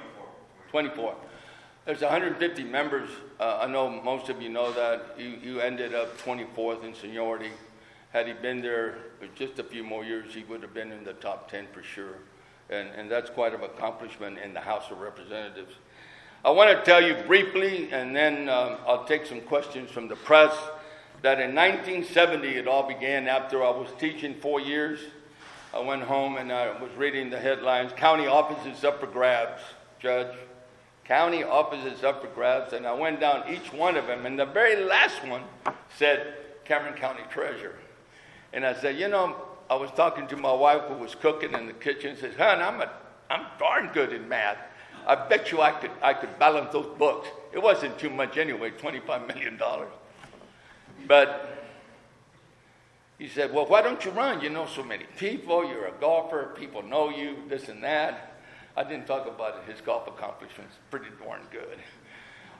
24. 0.70 1.16
There's 1.86 2.02
150 2.02 2.64
members. 2.66 3.10
Uh, 3.40 3.62
I 3.64 3.66
know 3.66 3.90
most 3.90 4.30
of 4.30 4.40
you 4.40 4.50
know 4.50 4.72
that. 4.74 5.16
You, 5.18 5.40
you 5.42 5.60
ended 5.60 5.96
up 5.96 6.20
24th 6.20 6.84
in 6.84 6.94
seniority. 6.94 7.50
Had 8.14 8.28
he 8.28 8.34
been 8.34 8.62
there 8.62 9.00
just 9.34 9.58
a 9.58 9.64
few 9.64 9.84
more 9.84 10.06
years, 10.06 10.36
he 10.36 10.44
would 10.44 10.62
have 10.62 10.76
been 10.76 10.92
in 10.92 11.04
the 11.04 11.14
top 11.14 11.50
10 11.50 11.66
for 11.74 11.82
sure 11.82 12.18
and, 12.70 12.90
and 12.96 13.10
that's 13.10 13.30
quite 13.30 13.54
an 13.54 13.64
accomplishment 13.64 14.38
in 14.40 14.54
the 14.54 14.60
House 14.60 14.92
of 14.92 15.00
Representatives. 15.00 15.74
I 16.44 16.52
want 16.52 16.78
to 16.78 16.86
tell 16.86 17.04
you 17.04 17.16
briefly, 17.28 17.90
and 17.92 18.16
then 18.16 18.48
um, 18.48 18.78
I'll 18.88 19.06
take 19.06 19.26
some 19.26 19.42
questions 19.42 19.92
from 19.92 20.08
the 20.08 20.16
press, 20.16 20.56
that 21.22 21.40
in 21.40 21.54
1970 21.54 22.48
it 22.48 22.68
all 22.68 22.88
began 22.88 23.28
after 23.28 23.62
I 23.64 23.70
was 23.72 23.90
teaching 24.00 24.36
four 24.36 24.62
years. 24.62 25.00
I 25.74 25.82
went 25.82 26.04
home 26.04 26.38
and 26.38 26.52
I 26.52 26.82
was 26.82 26.92
reading 26.98 27.30
the 27.30 27.40
headlines 27.40 27.92
County 27.92 28.26
offices 28.26 28.84
up 28.84 29.00
for 29.02 29.08
grabs, 29.08 29.62
Judge. 30.00 30.36
County 31.04 31.44
offices 31.44 32.04
up 32.04 32.22
for 32.22 32.28
grabs. 32.30 32.74
And 32.74 32.88
I 32.88 32.94
went 32.94 33.20
down 33.20 33.44
each 33.50 33.74
one 33.74 33.98
of 33.98 34.08
them, 34.08 34.26
and 34.26 34.40
the 34.40 34.46
very 34.46 34.86
last 34.86 35.28
one 35.28 35.44
said 35.98 36.36
Cameron 36.66 36.94
County 36.94 37.24
Treasurer. 37.30 37.76
And 38.54 38.66
I 38.66 38.80
said, 38.80 38.98
You 38.98 39.10
know, 39.10 39.36
I 39.70 39.76
was 39.76 39.92
talking 39.92 40.28
to 40.28 40.38
my 40.38 40.52
wife 40.52 40.82
who 40.84 40.96
was 40.96 41.14
cooking 41.16 41.54
in 41.54 41.68
the 41.68 41.74
kitchen. 41.74 42.18
Says, 42.18 42.34
"Hon, 42.36 42.62
I'm 42.62 42.82
a, 42.82 42.90
I'm 43.30 43.46
darn 43.60 43.92
good 43.94 44.12
in 44.12 44.28
math. 44.28 44.58
I 45.06 45.16
bet 45.16 45.52
you 45.52 45.62
I 45.62 45.72
could, 45.72 45.92
I 46.02 46.14
could 46.14 46.38
balance 46.40 46.74
those 46.74 46.88
books. 46.98 47.28
It 47.54 47.62
wasn't 47.62 47.98
too 48.00 48.10
much 48.10 48.38
anyway, 48.38 48.72
twenty-five 48.72 49.28
million 49.28 49.58
dollars. 49.58 49.92
But 51.08 51.66
he 53.18 53.28
said, 53.28 53.54
"Well, 53.54 53.66
why 53.68 53.82
don't 53.82 54.04
you 54.04 54.12
run? 54.12 54.42
You 54.42 54.50
know 54.50 54.66
so 54.66 54.84
many 54.84 55.06
people. 55.18 55.68
You're 55.68 55.88
a 55.88 55.94
golfer. 56.00 56.54
People 56.58 56.82
know 56.82 57.10
you. 57.10 57.38
This 57.48 57.70
and 57.70 57.84
that." 57.84 58.26
I 58.78 58.84
didn't 58.84 59.08
talk 59.08 59.28
about. 59.28 59.66
His 59.66 59.82
golf 59.82 60.08
accomplishments 60.08 60.76
pretty 60.90 61.08
darn 61.22 61.42
good. 61.52 61.80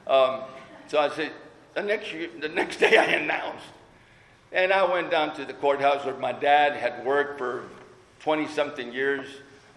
Um, 0.06 0.42
so 0.86 0.98
I 0.98 1.08
said, 1.08 1.32
the 1.74 1.82
next 1.82 2.12
year, 2.12 2.28
the 2.40 2.48
next 2.48 2.76
day 2.80 2.98
I 2.98 3.04
announced 3.04 3.64
and 4.52 4.72
I 4.72 4.90
went 4.90 5.10
down 5.10 5.34
to 5.36 5.44
the 5.44 5.54
courthouse 5.54 6.04
where 6.04 6.16
my 6.16 6.32
dad 6.32 6.74
had 6.74 7.04
worked 7.04 7.38
for 7.38 7.64
20 8.20 8.48
something 8.48 8.92
years 8.92 9.26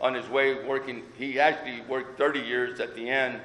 on 0.02 0.14
his 0.14 0.28
way 0.28 0.66
working. 0.66 1.04
He 1.18 1.40
actually 1.40 1.82
worked 1.82 2.18
30 2.18 2.40
years 2.40 2.80
at 2.80 2.96
the 2.96 3.10
end 3.10 3.40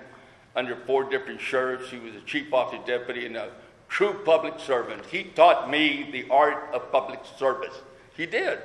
under 0.57 0.75
four 0.75 1.05
different 1.05 1.41
sheriffs. 1.41 1.91
He 1.91 1.99
was 1.99 2.15
a 2.15 2.21
chief 2.23 2.53
officer 2.53 2.83
deputy 2.87 3.27
and 3.27 3.37
a 3.37 3.51
true 3.89 4.15
public 4.25 4.59
servant. 4.59 5.05
He 5.07 5.25
taught 5.25 5.71
me 5.71 6.09
the 6.11 6.27
art 6.31 6.71
of 6.73 6.91
public 6.91 7.21
service. 7.39 7.75
He 8.17 8.27
did. 8.27 8.59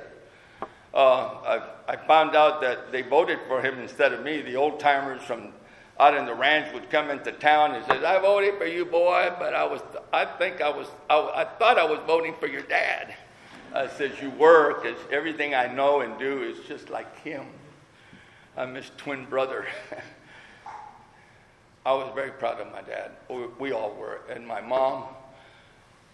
Uh, 0.92 0.96
I, 1.86 1.92
I 1.92 1.96
found 1.96 2.34
out 2.34 2.60
that 2.62 2.92
they 2.92 3.02
voted 3.02 3.38
for 3.46 3.60
him 3.60 3.78
instead 3.78 4.12
of 4.12 4.22
me. 4.22 4.42
The 4.42 4.56
old 4.56 4.80
timers 4.80 5.22
from 5.22 5.52
out 5.98 6.14
in 6.14 6.26
the 6.26 6.34
ranch 6.34 6.72
would 6.74 6.90
come 6.90 7.10
into 7.10 7.32
town 7.32 7.74
and 7.74 7.84
says, 7.86 8.02
"I 8.02 8.18
voted 8.20 8.58
for 8.58 8.66
you, 8.66 8.84
boy, 8.84 9.32
but 9.38 9.54
I 9.54 9.64
was, 9.64 9.80
I 10.12 10.24
think 10.24 10.60
I 10.60 10.68
was, 10.70 10.88
I, 11.08 11.18
I 11.18 11.44
thought 11.58 11.78
I 11.78 11.84
was 11.84 12.00
voting 12.06 12.34
for 12.40 12.46
your 12.46 12.62
dad." 12.62 13.14
I 13.72 13.88
says, 13.88 14.12
"You 14.20 14.30
were, 14.30 14.80
because 14.80 14.98
everything 15.10 15.54
I 15.54 15.72
know 15.72 16.00
and 16.00 16.18
do 16.18 16.42
is 16.42 16.58
just 16.66 16.90
like 16.90 17.20
him. 17.20 17.46
I'm 18.56 18.74
his 18.74 18.90
twin 18.96 19.24
brother." 19.26 19.66
I 21.86 21.92
was 21.92 22.10
very 22.14 22.30
proud 22.30 22.60
of 22.60 22.72
my 22.72 22.80
dad. 22.80 23.10
We 23.58 23.72
all 23.72 23.94
were, 23.94 24.20
and 24.30 24.46
my 24.46 24.62
mom, 24.62 25.04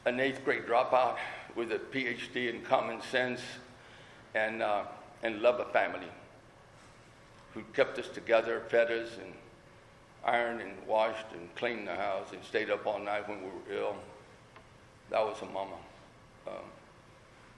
an 0.04 0.18
eighth 0.18 0.44
grade 0.44 0.64
dropout 0.66 1.16
with 1.54 1.70
a 1.70 1.78
PhD 1.78 2.52
in 2.52 2.62
common 2.62 3.00
sense 3.02 3.40
and 4.34 4.62
uh, 4.62 4.82
and 5.22 5.40
love 5.42 5.60
of 5.60 5.70
family, 5.72 6.08
who 7.54 7.62
kept 7.72 7.98
us 7.98 8.08
together, 8.08 8.62
fed 8.68 8.90
us, 8.90 9.10
and 9.22 9.32
ironed 10.24 10.60
and 10.60 10.72
washed 10.86 11.26
and 11.32 11.54
cleaned 11.54 11.86
the 11.86 11.94
house 11.94 12.28
and 12.32 12.42
stayed 12.44 12.70
up 12.70 12.86
all 12.86 12.98
night 12.98 13.28
when 13.28 13.40
we 13.40 13.46
were 13.46 13.80
ill. 13.80 13.96
That 15.10 15.20
was 15.20 15.40
a 15.42 15.46
mama. 15.46 15.76
Um, 16.46 16.54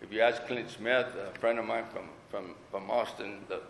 if 0.00 0.12
you 0.12 0.20
ask 0.20 0.46
Clint 0.46 0.70
Smith, 0.70 1.06
a 1.14 1.38
friend 1.38 1.58
of 1.58 1.64
mine 1.64 1.84
from, 1.92 2.08
from, 2.30 2.54
from 2.70 2.90
Austin, 2.90 3.38
the, 3.48 3.60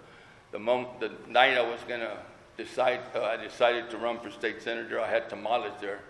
the, 0.50 0.58
moment, 0.58 1.00
the 1.00 1.12
night 1.28 1.56
I 1.58 1.62
was 1.62 1.80
going 1.86 2.00
to 2.00 2.16
decide, 2.56 3.00
uh, 3.14 3.22
I 3.22 3.36
decided 3.36 3.90
to 3.90 3.98
run 3.98 4.18
for 4.20 4.30
state 4.30 4.62
senator, 4.62 5.00
I 5.00 5.08
had 5.08 5.28
tamales 5.28 5.72
there. 5.80 6.00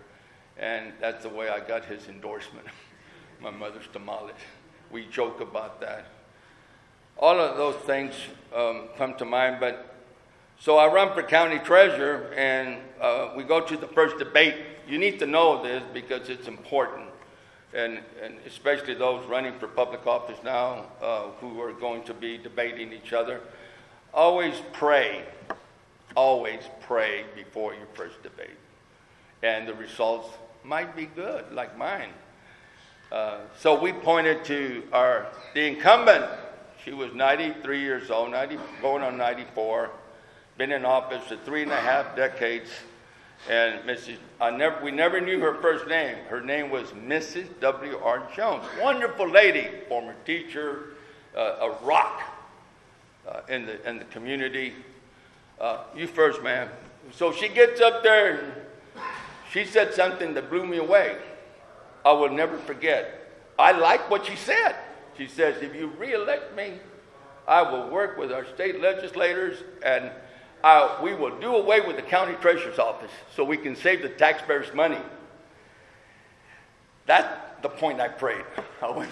And 0.57 0.93
that's 1.01 1.23
the 1.23 1.29
way 1.29 1.49
I 1.49 1.59
got 1.59 1.85
his 1.85 2.07
endorsement. 2.07 2.67
My 3.41 3.49
mother's 3.49 3.87
tamales. 3.91 4.35
We 4.91 5.05
joke 5.07 5.41
about 5.41 5.81
that. 5.81 6.05
All 7.17 7.39
of 7.39 7.57
those 7.57 7.75
things 7.83 8.13
um, 8.55 8.89
come 8.97 9.15
to 9.15 9.25
mind, 9.25 9.57
but 9.59 9.92
so 10.59 10.77
I 10.77 10.91
run 10.91 11.13
for 11.13 11.23
county 11.23 11.59
treasurer, 11.59 12.31
and 12.35 12.77
uh, 13.01 13.33
we 13.35 13.43
go 13.43 13.59
to 13.59 13.75
the 13.75 13.87
first 13.87 14.17
debate. 14.17 14.55
You 14.87 14.97
need 14.97 15.19
to 15.19 15.25
know 15.25 15.61
this 15.61 15.83
because 15.93 16.29
it's 16.29 16.47
important, 16.47 17.09
and, 17.73 17.99
and 18.21 18.35
especially 18.45 18.93
those 18.93 19.25
running 19.27 19.57
for 19.59 19.67
public 19.67 20.07
office 20.07 20.37
now 20.43 20.85
uh, 21.01 21.23
who 21.41 21.59
are 21.61 21.73
going 21.73 22.03
to 22.03 22.13
be 22.13 22.37
debating 22.37 22.93
each 22.93 23.11
other. 23.11 23.41
Always 24.13 24.55
pray, 24.71 25.23
always 26.15 26.61
pray 26.81 27.25
before 27.35 27.73
your 27.73 27.87
first 27.93 28.21
debate, 28.23 28.57
and 29.41 29.67
the 29.67 29.73
results 29.73 30.29
might 30.63 30.95
be 30.95 31.07
good, 31.07 31.51
like 31.51 31.77
mine. 31.77 32.09
Uh, 33.11 33.39
so 33.59 33.79
we 33.79 33.91
pointed 33.91 34.45
to 34.45 34.83
our 34.93 35.27
the 35.53 35.67
incumbent. 35.67 36.25
She 36.83 36.91
was 36.91 37.13
93 37.13 37.79
years 37.79 38.09
old, 38.09 38.31
90, 38.31 38.57
going 38.81 39.03
on 39.03 39.17
94 39.17 39.89
been 40.57 40.71
in 40.71 40.85
office 40.85 41.23
for 41.23 41.37
three 41.37 41.63
and 41.63 41.71
a 41.71 41.75
half 41.75 42.15
decades. 42.15 42.69
And 43.49 43.81
Mrs. 43.81 44.17
I 44.39 44.51
never, 44.51 44.83
we 44.83 44.91
never 44.91 45.19
knew 45.19 45.39
her 45.39 45.55
first 45.61 45.87
name. 45.87 46.15
Her 46.29 46.39
name 46.39 46.69
was 46.69 46.89
Mrs. 46.91 47.47
W.R. 47.59 48.27
Jones. 48.35 48.63
Wonderful 48.81 49.29
lady, 49.29 49.67
former 49.89 50.15
teacher, 50.25 50.91
uh, 51.35 51.57
a 51.59 51.85
rock 51.85 52.21
uh, 53.27 53.41
in, 53.49 53.65
the, 53.65 53.89
in 53.89 53.99
the 53.99 54.05
community. 54.05 54.73
Uh, 55.59 55.79
you 55.95 56.07
first, 56.07 56.41
ma'am. 56.41 56.69
So 57.11 57.33
she 57.33 57.49
gets 57.49 57.81
up 57.81 58.01
there 58.01 58.37
and 58.37 58.53
she 59.51 59.65
said 59.65 59.93
something 59.93 60.33
that 60.35 60.49
blew 60.49 60.65
me 60.65 60.77
away. 60.77 61.17
I 62.05 62.13
will 62.13 62.31
never 62.31 62.57
forget. 62.57 63.29
I 63.59 63.71
like 63.71 64.09
what 64.09 64.25
she 64.25 64.35
said. 64.35 64.75
She 65.17 65.27
says, 65.27 65.61
if 65.61 65.75
you 65.75 65.87
reelect 65.87 66.55
me, 66.55 66.73
I 67.47 67.61
will 67.61 67.89
work 67.89 68.17
with 68.17 68.31
our 68.31 68.45
state 68.45 68.81
legislators 68.81 69.59
and 69.83 70.11
uh, 70.63 70.97
we 71.03 71.13
will 71.13 71.37
do 71.39 71.55
away 71.55 71.81
with 71.81 71.97
the 71.97 72.01
county 72.01 72.33
treasurer's 72.35 72.79
office 72.79 73.11
so 73.35 73.43
we 73.43 73.57
can 73.57 73.75
save 73.75 74.01
the 74.01 74.09
taxpayers 74.09 74.73
money. 74.73 75.01
That's 77.05 77.27
the 77.61 77.69
point 77.69 77.99
I 77.99 78.07
prayed. 78.07 78.45
I 78.81 78.89
went, 78.91 79.11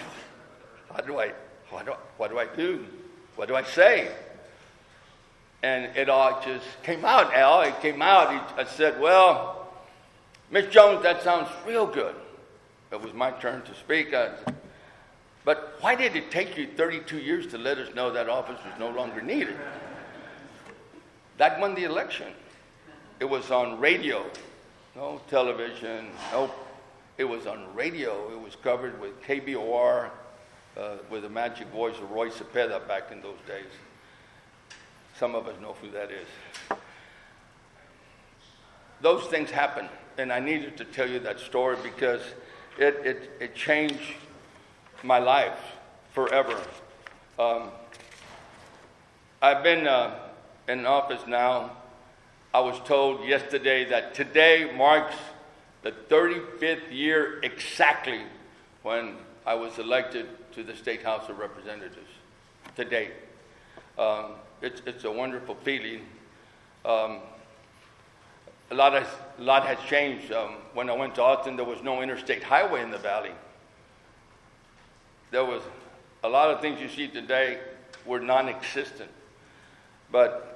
how 0.90 1.02
do 1.02 1.18
I, 1.18 1.32
what 1.70 1.84
do 1.84 1.92
I, 1.92 1.96
what 2.16 2.30
do 2.30 2.38
I 2.38 2.46
do? 2.46 2.86
What 3.36 3.48
do 3.48 3.54
I 3.54 3.62
say? 3.62 4.10
And 5.62 5.96
it 5.96 6.08
all 6.08 6.42
just 6.42 6.64
came 6.82 7.04
out, 7.04 7.32
Al. 7.34 7.62
It 7.62 7.80
came 7.80 8.02
out. 8.02 8.58
I 8.58 8.64
said, 8.64 9.00
well, 9.00 9.72
Miss 10.50 10.66
Jones, 10.72 11.02
that 11.02 11.22
sounds 11.22 11.48
real 11.66 11.86
good. 11.86 12.14
It 12.90 13.00
was 13.00 13.14
my 13.14 13.30
turn 13.30 13.62
to 13.62 13.74
speak. 13.74 14.12
I, 14.12 14.30
but 15.44 15.76
why 15.80 15.94
did 15.94 16.16
it 16.16 16.30
take 16.30 16.56
you 16.56 16.68
32 16.76 17.18
years 17.18 17.46
to 17.48 17.58
let 17.58 17.78
us 17.78 17.94
know 17.94 18.12
that 18.12 18.28
office 18.28 18.58
was 18.64 18.78
no 18.78 18.90
longer 18.90 19.22
needed? 19.22 19.56
That 21.38 21.60
won 21.60 21.74
the 21.74 21.84
election. 21.84 22.32
It 23.20 23.24
was 23.24 23.50
on 23.50 23.78
radio, 23.78 24.24
no 24.96 25.20
television, 25.28 26.08
no. 26.32 26.50
It 27.18 27.24
was 27.24 27.46
on 27.46 27.74
radio. 27.74 28.32
It 28.32 28.40
was 28.40 28.56
covered 28.56 29.00
with 29.00 29.22
KBOR 29.22 30.10
uh, 30.76 30.96
with 31.10 31.22
the 31.22 31.28
magic 31.28 31.68
voice 31.68 31.96
of 31.98 32.10
Roy 32.10 32.30
Cepeda 32.30 32.86
back 32.88 33.12
in 33.12 33.20
those 33.20 33.38
days. 33.46 33.70
Some 35.18 35.34
of 35.34 35.46
us 35.46 35.54
know 35.60 35.76
who 35.80 35.90
that 35.90 36.10
is. 36.10 36.26
Those 39.00 39.24
things 39.24 39.50
happen, 39.50 39.88
and 40.16 40.32
I 40.32 40.40
needed 40.40 40.76
to 40.78 40.84
tell 40.84 41.08
you 41.08 41.18
that 41.20 41.40
story 41.40 41.76
because 41.82 42.22
it, 42.78 42.94
it, 43.04 43.30
it 43.40 43.54
changed 43.54 44.14
my 45.02 45.18
life 45.18 45.58
forever. 46.12 46.58
Um, 47.38 47.70
I've 49.40 49.62
been 49.62 49.86
uh, 49.86 50.21
in 50.68 50.86
office 50.86 51.26
now. 51.26 51.72
I 52.54 52.60
was 52.60 52.78
told 52.84 53.26
yesterday 53.26 53.84
that 53.86 54.14
today 54.14 54.72
marks 54.76 55.16
the 55.82 55.90
35th 55.90 56.92
year 56.92 57.40
exactly 57.42 58.22
when 58.82 59.16
I 59.46 59.54
was 59.54 59.78
elected 59.78 60.26
to 60.52 60.62
the 60.62 60.76
State 60.76 61.02
House 61.02 61.28
of 61.28 61.38
Representatives. 61.38 62.10
Today. 62.76 63.10
Um, 63.98 64.32
it's, 64.60 64.82
it's 64.86 65.04
a 65.04 65.10
wonderful 65.10 65.56
feeling. 65.56 66.02
Um, 66.84 67.18
a 68.70 68.74
lot, 68.74 68.92
has, 68.92 69.06
a 69.38 69.42
lot 69.42 69.66
has 69.66 69.78
changed. 69.88 70.32
Um, 70.32 70.56
when 70.74 70.88
I 70.88 70.94
went 70.94 71.14
to 71.16 71.22
Austin, 71.22 71.56
there 71.56 71.64
was 71.64 71.82
no 71.82 72.02
interstate 72.02 72.42
highway 72.42 72.82
in 72.82 72.90
the 72.90 72.98
valley. 72.98 73.32
There 75.30 75.44
was 75.44 75.62
a 76.22 76.28
lot 76.28 76.50
of 76.50 76.60
things 76.60 76.80
you 76.80 76.88
see 76.88 77.08
today 77.08 77.58
were 78.06 78.20
non-existent. 78.20 79.10
But 80.10 80.51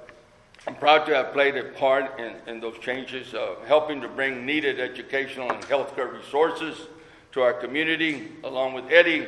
I'm 0.67 0.75
proud 0.75 1.05
to 1.05 1.15
have 1.15 1.31
played 1.31 1.55
a 1.55 1.63
part 1.63 2.19
in, 2.19 2.35
in 2.45 2.59
those 2.59 2.77
changes, 2.79 3.33
uh, 3.33 3.55
helping 3.67 4.01
to 4.01 4.09
bring 4.09 4.45
needed 4.45 4.81
educational 4.81 5.49
and 5.49 5.63
healthcare 5.63 6.11
resources 6.11 6.87
to 7.31 7.41
our 7.41 7.53
community, 7.53 8.33
along 8.43 8.73
with 8.73 8.91
Eddie, 8.91 9.27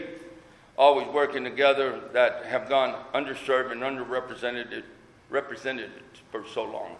always 0.77 1.07
working 1.07 1.45
together 1.45 2.01
that 2.11 2.45
have 2.45 2.67
gone 2.67 3.05
underserved 3.15 3.71
and 3.71 3.81
underrepresented 3.81 4.83
represented 5.29 5.89
for 6.29 6.43
so 6.53 6.63
long. 6.63 6.97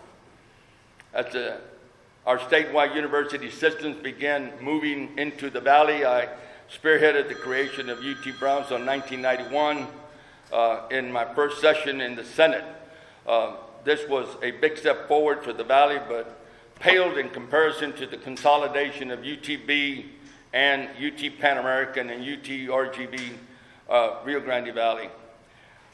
As 1.13 1.36
a, 1.36 1.60
our 2.25 2.38
statewide 2.38 2.95
university 2.95 3.52
systems 3.52 4.02
began 4.02 4.54
moving 4.62 5.17
into 5.17 5.49
the 5.49 5.60
valley, 5.60 6.06
I 6.06 6.30
spearheaded 6.71 7.28
the 7.28 7.36
creation 7.36 7.89
of 7.89 7.97
UT 7.97 8.23
Brownsville 8.39 8.78
in 8.78 8.86
1991 8.86 9.86
uh, 10.54 10.88
in 10.91 11.12
my 11.12 11.25
first 11.34 11.60
session 11.60 11.99
in 11.99 12.15
the 12.15 12.23
Senate. 12.23 12.63
Uh, 13.28 13.56
this 13.84 14.08
was 14.08 14.28
a 14.42 14.52
big 14.52 14.78
step 14.78 15.08
forward 15.08 15.44
for 15.44 15.54
the 15.54 15.63
valley, 15.63 16.00
but 16.08 16.39
paled 16.80 17.18
in 17.18 17.30
comparison 17.30 17.94
to 17.94 18.06
the 18.06 18.18
consolidation 18.18 19.12
of 19.12 19.20
UTB 19.20 20.06
and 20.54 20.89
UT 20.98 21.39
Pan 21.39 21.58
American 21.58 22.10
and 22.10 22.22
UT 22.22 22.46
RGV 22.46 23.32
uh, 23.89 24.15
Rio 24.24 24.39
Grande 24.39 24.74
Valley. 24.74 25.10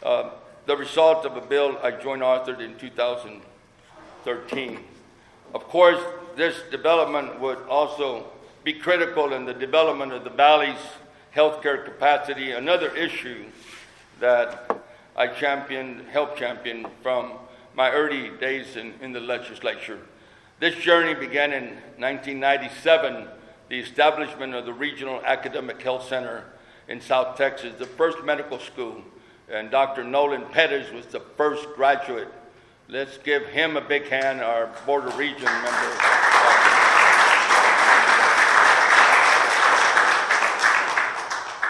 Uh, 0.03 0.31
the 0.65 0.75
result 0.75 1.25
of 1.25 1.37
a 1.37 1.41
bill 1.41 1.77
I 1.83 1.91
joint 1.91 2.21
authored 2.21 2.59
in 2.59 2.75
2013. 2.77 4.79
Of 5.53 5.67
course, 5.67 6.01
this 6.35 6.55
development 6.71 7.39
would 7.39 7.59
also 7.69 8.25
be 8.63 8.73
critical 8.73 9.33
in 9.33 9.45
the 9.45 9.53
development 9.53 10.11
of 10.11 10.23
the 10.23 10.31
valley's 10.31 10.79
healthcare 11.35 11.85
capacity, 11.85 12.51
another 12.51 12.95
issue 12.95 13.45
that 14.19 14.81
I 15.15 15.27
championed, 15.27 16.07
helped 16.07 16.37
champion 16.37 16.87
from 17.03 17.33
my 17.75 17.91
early 17.91 18.29
days 18.39 18.75
in, 18.75 18.93
in 19.01 19.11
the 19.11 19.19
legislature. 19.19 19.99
This 20.59 20.75
journey 20.75 21.13
began 21.13 21.51
in 21.51 21.65
1997, 21.97 23.27
the 23.69 23.79
establishment 23.79 24.53
of 24.55 24.65
the 24.65 24.73
Regional 24.73 25.21
Academic 25.25 25.81
Health 25.81 26.07
Center 26.07 26.45
in 26.87 27.01
South 27.01 27.37
Texas, 27.37 27.73
the 27.77 27.85
first 27.85 28.23
medical 28.23 28.59
school. 28.59 29.01
And 29.49 29.69
Dr. 29.69 30.03
Nolan 30.03 30.45
Pettis 30.51 30.91
was 30.91 31.05
the 31.07 31.19
first 31.19 31.67
graduate. 31.75 32.29
Let's 32.87 33.17
give 33.17 33.45
him 33.47 33.77
a 33.77 33.81
big 33.81 34.07
hand, 34.07 34.41
our 34.41 34.69
Border 34.85 35.09
Region 35.17 35.45
member. 35.45 36.15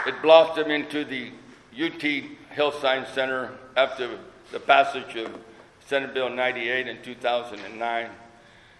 It 0.07 0.21
blossomed 0.21 0.71
into 0.71 1.03
the 1.03 1.31
UT 1.75 2.29
Health 2.49 2.79
Science 2.79 3.09
Center 3.09 3.53
after 3.75 4.19
the 4.51 4.59
passage 4.59 5.15
of 5.15 5.31
Senate 5.87 6.13
Bill 6.13 6.29
98 6.29 6.87
in 6.87 7.01
2009. 7.01 8.09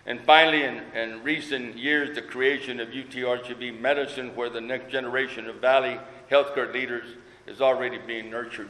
And 0.08 0.22
finally, 0.22 0.63
in, 0.63 0.82
in 0.94 1.24
recent 1.24 1.78
years, 1.78 2.15
the 2.15 2.22
creation 2.22 2.80
of 2.80 2.89
UTRGV 2.89 3.80
Medicine, 3.80 4.36
where 4.36 4.50
the 4.50 4.62
next 4.62 4.91
generation 4.91 5.48
of 5.48 5.56
Valley 5.56 6.00
healthcare 6.30 6.72
leaders 6.72 7.06
is 7.48 7.62
already 7.62 7.98
being 7.98 8.30
nurtured. 8.30 8.70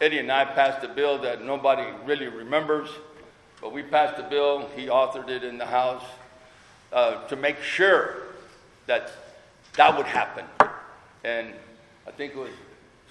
Eddie 0.00 0.18
and 0.18 0.30
I 0.30 0.44
passed 0.44 0.84
a 0.84 0.88
bill 0.88 1.18
that 1.22 1.44
nobody 1.44 1.88
really 2.04 2.26
remembers, 2.26 2.88
but 3.60 3.72
we 3.72 3.82
passed 3.82 4.18
a 4.18 4.28
bill, 4.28 4.68
he 4.76 4.86
authored 4.86 5.28
it 5.28 5.44
in 5.44 5.58
the 5.58 5.66
House, 5.66 6.04
uh, 6.92 7.24
to 7.28 7.36
make 7.36 7.60
sure 7.60 8.22
that 8.86 9.12
that 9.76 9.96
would 9.96 10.06
happen. 10.06 10.44
And 11.22 11.52
I 12.06 12.10
think 12.10 12.34
it 12.34 12.38
was 12.38 12.50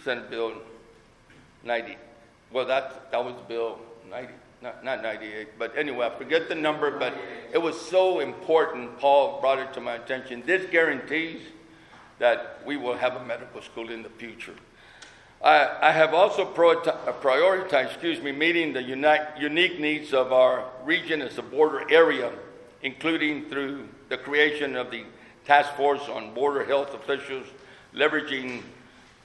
Senate 0.04 0.30
Bill 0.30 0.54
90. 1.64 1.98
Well, 2.52 2.66
that, 2.66 3.12
that 3.12 3.24
was 3.24 3.36
the 3.36 3.42
Bill 3.42 3.80
90, 4.14 4.34
not, 4.62 4.86
not 4.86 5.02
98, 5.02 5.58
but 5.58 5.76
anyway, 5.76 6.06
I 6.06 6.16
forget 6.16 6.48
the 6.48 6.54
number, 6.54 6.92
but 7.00 7.16
it 7.52 7.58
was 7.58 7.80
so 7.82 8.20
important. 8.20 9.00
Paul 9.00 9.42
brought 9.42 9.58
it 9.58 9.74
to 9.74 9.82
my 9.82 9.94
attention. 9.96 10.44
This 10.46 10.70
guarantees 10.70 11.42
that 12.20 12.60
we 12.64 12.78
will 12.78 12.96
have 12.96 13.16
a 13.16 13.26
medical 13.26 13.64
school 13.64 13.90
in 13.90 14.04
the 14.04 14.10
future. 14.10 14.54
I, 15.44 15.68
I 15.82 15.92
have 15.92 16.14
also 16.14 16.46
prioritized, 16.46 17.88
excuse 17.88 18.22
me, 18.22 18.32
meeting 18.32 18.72
the 18.72 18.84
unique 18.84 19.80
needs 19.80 20.14
of 20.14 20.32
our 20.32 20.70
region 20.84 21.24
as 21.24 21.40
a 21.40 21.42
border 21.42 21.92
area, 21.92 22.32
including 22.84 23.50
through 23.50 23.88
the 24.10 24.18
creation 24.18 24.76
of 24.76 24.92
the 24.92 25.06
Task 25.44 25.74
Force 25.74 26.08
on 26.08 26.36
Border 26.36 26.66
Health 26.66 26.94
Officials, 26.94 27.48
leveraging 27.96 28.62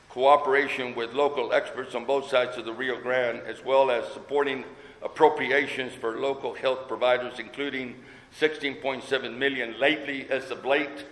cooperation 0.08 0.94
with 0.94 1.12
local 1.12 1.52
experts 1.52 1.94
on 1.94 2.04
both 2.04 2.28
sides 2.28 2.56
of 2.56 2.64
the 2.64 2.72
Rio 2.72 3.00
Grande, 3.00 3.40
as 3.46 3.64
well 3.64 3.90
as 3.90 4.10
supporting 4.12 4.64
appropriations 5.02 5.92
for 5.94 6.18
local 6.18 6.54
health 6.54 6.88
providers, 6.88 7.38
including 7.38 7.94
16.7 8.38 9.36
million 9.36 9.78
lately 9.78 10.28
as 10.30 10.50
of 10.50 10.64
late 10.64 11.04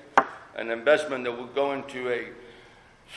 an 0.56 0.70
investment 0.70 1.24
that 1.24 1.32
will 1.32 1.46
go 1.46 1.72
into 1.72 2.10
a 2.10 2.28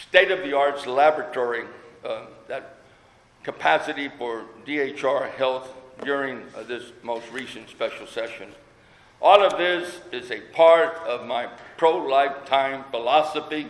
state 0.08 0.30
of 0.30 0.40
the 0.40 0.56
art 0.56 0.86
laboratory, 0.86 1.64
uh, 2.06 2.26
that 2.48 2.76
capacity 3.44 4.10
for 4.18 4.44
DHR 4.66 5.32
health 5.32 5.74
during 6.04 6.44
uh, 6.56 6.64
this 6.64 6.92
most 7.02 7.32
recent 7.32 7.70
special 7.70 8.06
session. 8.06 8.50
All 9.22 9.42
of 9.44 9.58
this 9.58 10.00
is 10.12 10.32
a 10.32 10.42
part 10.54 10.96
of 11.08 11.26
my 11.26 11.48
pro 11.78 11.98
lifetime 11.98 12.84
philosophy 12.92 13.68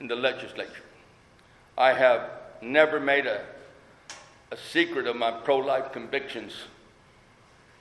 in 0.00 0.06
the 0.06 0.16
legislature. 0.16 0.82
I 1.76 1.92
have 1.92 2.30
never 2.60 3.00
made 3.00 3.26
a, 3.26 3.44
a 4.50 4.56
secret 4.56 5.06
of 5.06 5.16
my 5.16 5.30
pro 5.30 5.58
life 5.58 5.92
convictions, 5.92 6.52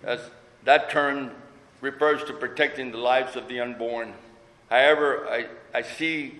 as 0.04 0.20
that 0.64 0.90
term 0.90 1.32
refers 1.82 2.24
to 2.24 2.34
protecting 2.34 2.92
the 2.92 2.98
lives 2.98 3.36
of 3.36 3.48
the 3.48 3.60
unborn. 3.60 4.14
However, 4.70 5.28
I, 5.30 5.48
I 5.74 5.82
see 5.82 6.36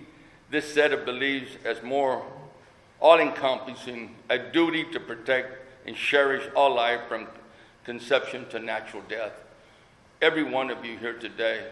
this 0.50 0.72
set 0.72 0.92
of 0.92 1.04
beliefs 1.04 1.52
as 1.64 1.82
more 1.82 2.24
all 3.00 3.20
encompassing, 3.20 4.14
a 4.30 4.38
duty 4.38 4.84
to 4.92 5.00
protect 5.00 5.52
and 5.86 5.94
cherish 5.94 6.48
all 6.56 6.74
life 6.74 7.00
from 7.08 7.26
conception 7.84 8.48
to 8.48 8.58
natural 8.58 9.02
death. 9.08 9.32
Every 10.22 10.42
one 10.42 10.70
of 10.70 10.84
you 10.84 10.96
here 10.96 11.12
today, 11.12 11.66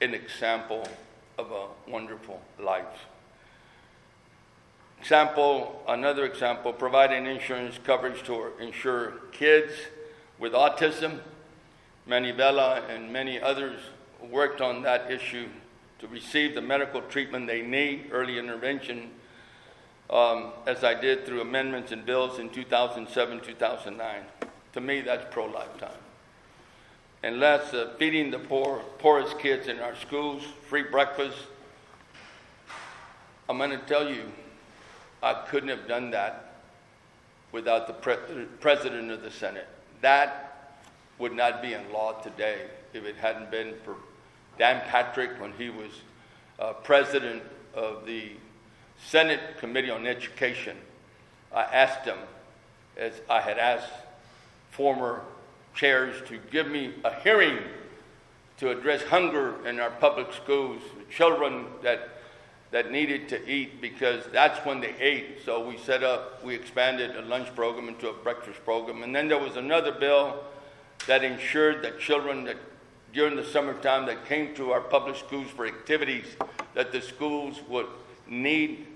an 0.00 0.14
example 0.14 0.86
of 1.38 1.52
a 1.52 1.66
wonderful 1.88 2.40
life. 2.58 3.06
Example, 5.00 5.82
another 5.86 6.24
example, 6.24 6.72
providing 6.72 7.26
insurance 7.26 7.78
coverage 7.84 8.22
to 8.24 8.52
insure 8.60 9.14
kids 9.32 9.72
with 10.38 10.52
autism 10.52 11.20
Manivela 12.08 12.88
and 12.88 13.12
many 13.12 13.38
others 13.38 13.78
worked 14.30 14.60
on 14.60 14.82
that 14.82 15.10
issue 15.10 15.46
to 15.98 16.08
receive 16.08 16.54
the 16.54 16.62
medical 16.62 17.02
treatment 17.02 17.46
they 17.46 17.60
need, 17.60 18.08
early 18.10 18.38
intervention, 18.38 19.10
um, 20.10 20.52
as 20.66 20.84
I 20.84 20.94
did 20.94 21.26
through 21.26 21.42
amendments 21.42 21.92
and 21.92 22.06
bills 22.06 22.38
in 22.38 22.48
2007, 22.48 23.40
2009. 23.40 24.22
To 24.72 24.80
me, 24.80 25.02
that's 25.02 25.26
pro 25.30 25.46
lifetime. 25.46 25.90
And 27.22 27.40
less 27.40 27.74
uh, 27.74 27.94
feeding 27.98 28.30
the 28.30 28.38
poor, 28.38 28.78
poorest 28.98 29.38
kids 29.38 29.66
in 29.68 29.80
our 29.80 29.96
schools, 29.96 30.42
free 30.68 30.84
breakfast. 30.84 31.36
I'm 33.48 33.58
going 33.58 33.70
to 33.70 33.78
tell 33.78 34.08
you, 34.08 34.22
I 35.22 35.34
couldn't 35.48 35.68
have 35.68 35.88
done 35.88 36.10
that 36.10 36.54
without 37.52 37.86
the 37.86 37.92
pre- 37.92 38.44
president 38.60 39.10
of 39.10 39.22
the 39.22 39.30
Senate. 39.30 39.66
That 40.00 40.76
would 41.18 41.32
not 41.32 41.62
be 41.62 41.72
in 41.72 41.92
law 41.92 42.12
today 42.20 42.62
if 42.92 43.04
it 43.04 43.16
hadn't 43.16 43.50
been 43.50 43.74
for 43.84 43.96
Dan 44.58 44.82
Patrick 44.88 45.40
when 45.40 45.52
he 45.52 45.70
was 45.70 45.90
uh, 46.58 46.72
president 46.72 47.42
of 47.74 48.06
the 48.06 48.32
Senate 49.04 49.40
Committee 49.58 49.90
on 49.90 50.06
Education, 50.06 50.76
I 51.52 51.62
asked 51.62 52.04
him, 52.04 52.18
as 52.96 53.12
I 53.30 53.40
had 53.40 53.58
asked 53.58 53.92
former 54.70 55.22
chairs, 55.74 56.16
to 56.28 56.38
give 56.50 56.68
me 56.68 56.94
a 57.04 57.14
hearing 57.20 57.58
to 58.58 58.70
address 58.70 59.02
hunger 59.02 59.64
in 59.66 59.78
our 59.78 59.90
public 59.90 60.32
schools, 60.32 60.82
children 61.10 61.66
that 61.82 62.17
that 62.70 62.92
needed 62.92 63.28
to 63.30 63.48
eat 63.48 63.80
because 63.80 64.24
that's 64.32 64.64
when 64.66 64.80
they 64.80 64.94
ate. 65.00 65.38
So 65.44 65.66
we 65.66 65.78
set 65.78 66.02
up, 66.02 66.44
we 66.44 66.54
expanded 66.54 67.16
a 67.16 67.22
lunch 67.22 67.54
program 67.54 67.88
into 67.88 68.08
a 68.08 68.12
breakfast 68.12 68.62
program. 68.64 69.02
And 69.02 69.14
then 69.14 69.28
there 69.28 69.38
was 69.38 69.56
another 69.56 69.92
bill 69.92 70.44
that 71.06 71.24
ensured 71.24 71.82
that 71.84 71.98
children 71.98 72.44
that 72.44 72.56
during 73.12 73.36
the 73.36 73.44
summertime 73.44 74.06
that 74.06 74.26
came 74.26 74.54
to 74.54 74.72
our 74.72 74.80
public 74.80 75.16
schools 75.16 75.48
for 75.48 75.66
activities 75.66 76.26
that 76.74 76.92
the 76.92 77.00
schools 77.00 77.60
would 77.68 77.86
need 78.28 78.86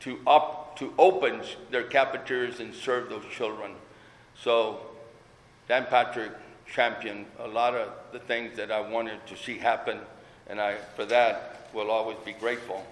to 0.00 0.18
up 0.26 0.76
to 0.76 0.92
open 0.98 1.40
their 1.70 1.84
cafeterias 1.84 2.58
and 2.58 2.74
serve 2.74 3.08
those 3.08 3.24
children. 3.30 3.72
So 4.42 4.80
Dan 5.68 5.86
Patrick 5.86 6.32
championed 6.66 7.26
a 7.38 7.46
lot 7.46 7.74
of 7.74 7.92
the 8.12 8.18
things 8.18 8.56
that 8.56 8.72
I 8.72 8.80
wanted 8.80 9.24
to 9.28 9.36
see 9.36 9.58
happen, 9.58 10.00
and 10.48 10.60
I 10.60 10.76
for 10.96 11.04
that 11.04 11.70
will 11.72 11.90
always 11.90 12.16
be 12.24 12.32
grateful. 12.32 12.84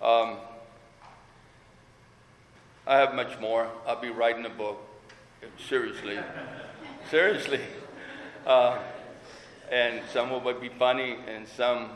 Um, 0.00 0.36
I 2.86 2.98
have 2.98 3.14
much 3.14 3.38
more. 3.40 3.68
I'll 3.86 4.00
be 4.00 4.10
writing 4.10 4.46
a 4.46 4.50
book. 4.50 4.80
Seriously. 5.68 6.18
Seriously. 7.10 7.60
Uh, 8.46 8.78
and 9.70 10.00
some 10.12 10.30
will 10.30 10.54
be 10.54 10.68
funny, 10.68 11.16
and 11.26 11.46
some 11.48 11.90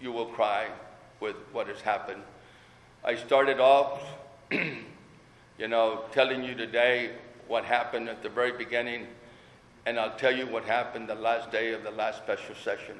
you 0.00 0.12
will 0.12 0.26
cry 0.26 0.68
with 1.20 1.36
what 1.52 1.66
has 1.66 1.80
happened. 1.80 2.22
I 3.02 3.16
started 3.16 3.58
off, 3.58 4.02
you 4.50 5.68
know, 5.68 6.04
telling 6.12 6.44
you 6.44 6.54
today 6.54 7.12
what 7.48 7.64
happened 7.64 8.08
at 8.08 8.22
the 8.22 8.28
very 8.28 8.52
beginning, 8.52 9.06
and 9.86 9.98
I'll 9.98 10.16
tell 10.16 10.36
you 10.36 10.46
what 10.46 10.64
happened 10.64 11.08
the 11.08 11.14
last 11.14 11.50
day 11.50 11.72
of 11.72 11.82
the 11.82 11.90
last 11.90 12.18
special 12.18 12.54
session, 12.54 12.96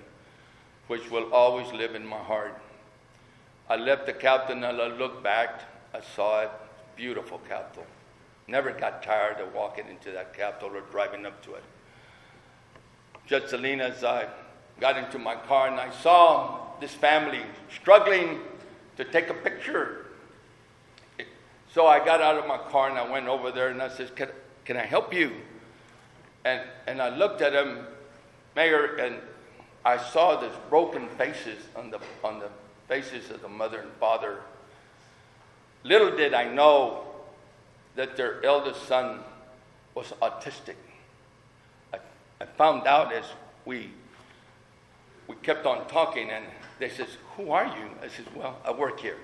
which 0.87 1.11
will 1.11 1.33
always 1.33 1.71
live 1.73 1.95
in 1.95 2.07
my 2.07 2.19
heart. 2.19 2.61
I 3.69 3.77
left 3.77 4.07
the 4.07 4.13
Capitol 4.13 4.65
and 4.65 4.81
I 4.81 4.87
looked 4.89 5.23
back. 5.23 5.63
I 5.93 6.01
saw 6.01 6.43
it. 6.43 6.51
Beautiful 6.97 7.39
capital. 7.49 7.87
Never 8.47 8.73
got 8.73 9.03
tired 9.03 9.41
of 9.41 9.55
walking 9.55 9.87
into 9.89 10.11
that 10.13 10.33
capital 10.33 10.77
or 10.77 10.81
driving 10.91 11.27
up 11.27 11.43
to 11.45 11.55
it. 11.55 11.63
Judge 13.27 13.49
Salinas, 13.49 14.03
I 14.03 14.27
got 14.81 14.97
into 14.97 15.19
my 15.19 15.37
car 15.37 15.69
and 15.69 15.79
I 15.79 15.91
saw 15.91 16.61
this 16.81 16.95
family 16.95 17.43
struggling 17.71 18.41
to 18.97 19.05
take 19.05 19.29
a 19.29 19.35
picture. 19.35 20.07
So 21.75 21.87
I 21.87 22.03
got 22.03 22.23
out 22.23 22.39
of 22.39 22.47
my 22.47 22.57
car 22.57 22.89
and 22.89 22.99
I 22.99 23.09
went 23.09 23.29
over 23.29 23.53
there 23.53 23.69
and 23.69 23.83
I 23.83 23.91
said, 23.91 24.17
Can, 24.17 24.31
can 24.65 24.79
I 24.79 24.87
help 24.87 25.13
you? 25.13 25.33
And, 26.45 26.63
and 26.87 27.03
I 27.03 27.15
looked 27.15 27.43
at 27.43 27.53
him, 27.53 27.87
Mayor, 28.57 28.97
and 28.97 29.17
I 29.85 29.99
saw 29.99 30.41
these 30.41 30.57
broken 30.71 31.09
faces 31.11 31.63
on 31.77 31.91
the, 31.91 32.01
on 32.25 32.41
the 32.41 32.49
faces 32.89 33.31
of 33.31 33.43
the 33.43 33.49
mother 33.49 33.81
and 33.81 33.93
father. 34.01 34.39
Little 35.85 36.17
did 36.17 36.35
I 36.35 36.53
know 36.53 37.05
that 37.95 38.17
their 38.17 38.45
eldest 38.45 38.89
son 38.89 39.21
was 39.95 40.13
autistic. 40.23 40.77
I, 41.93 41.99
I 42.41 42.47
found 42.47 42.87
out 42.87 43.13
as 43.13 43.25
we 43.65 43.91
we 45.27 45.35
kept 45.37 45.67
on 45.67 45.87
talking, 45.89 46.31
and 46.31 46.45
they 46.79 46.89
says, 46.89 47.09
"Who 47.37 47.51
are 47.51 47.67
you?" 47.67 47.91
I 48.03 48.09
says, 48.09 48.25
"Well, 48.35 48.59
I 48.65 48.73
work 48.73 48.99
here." 48.99 49.19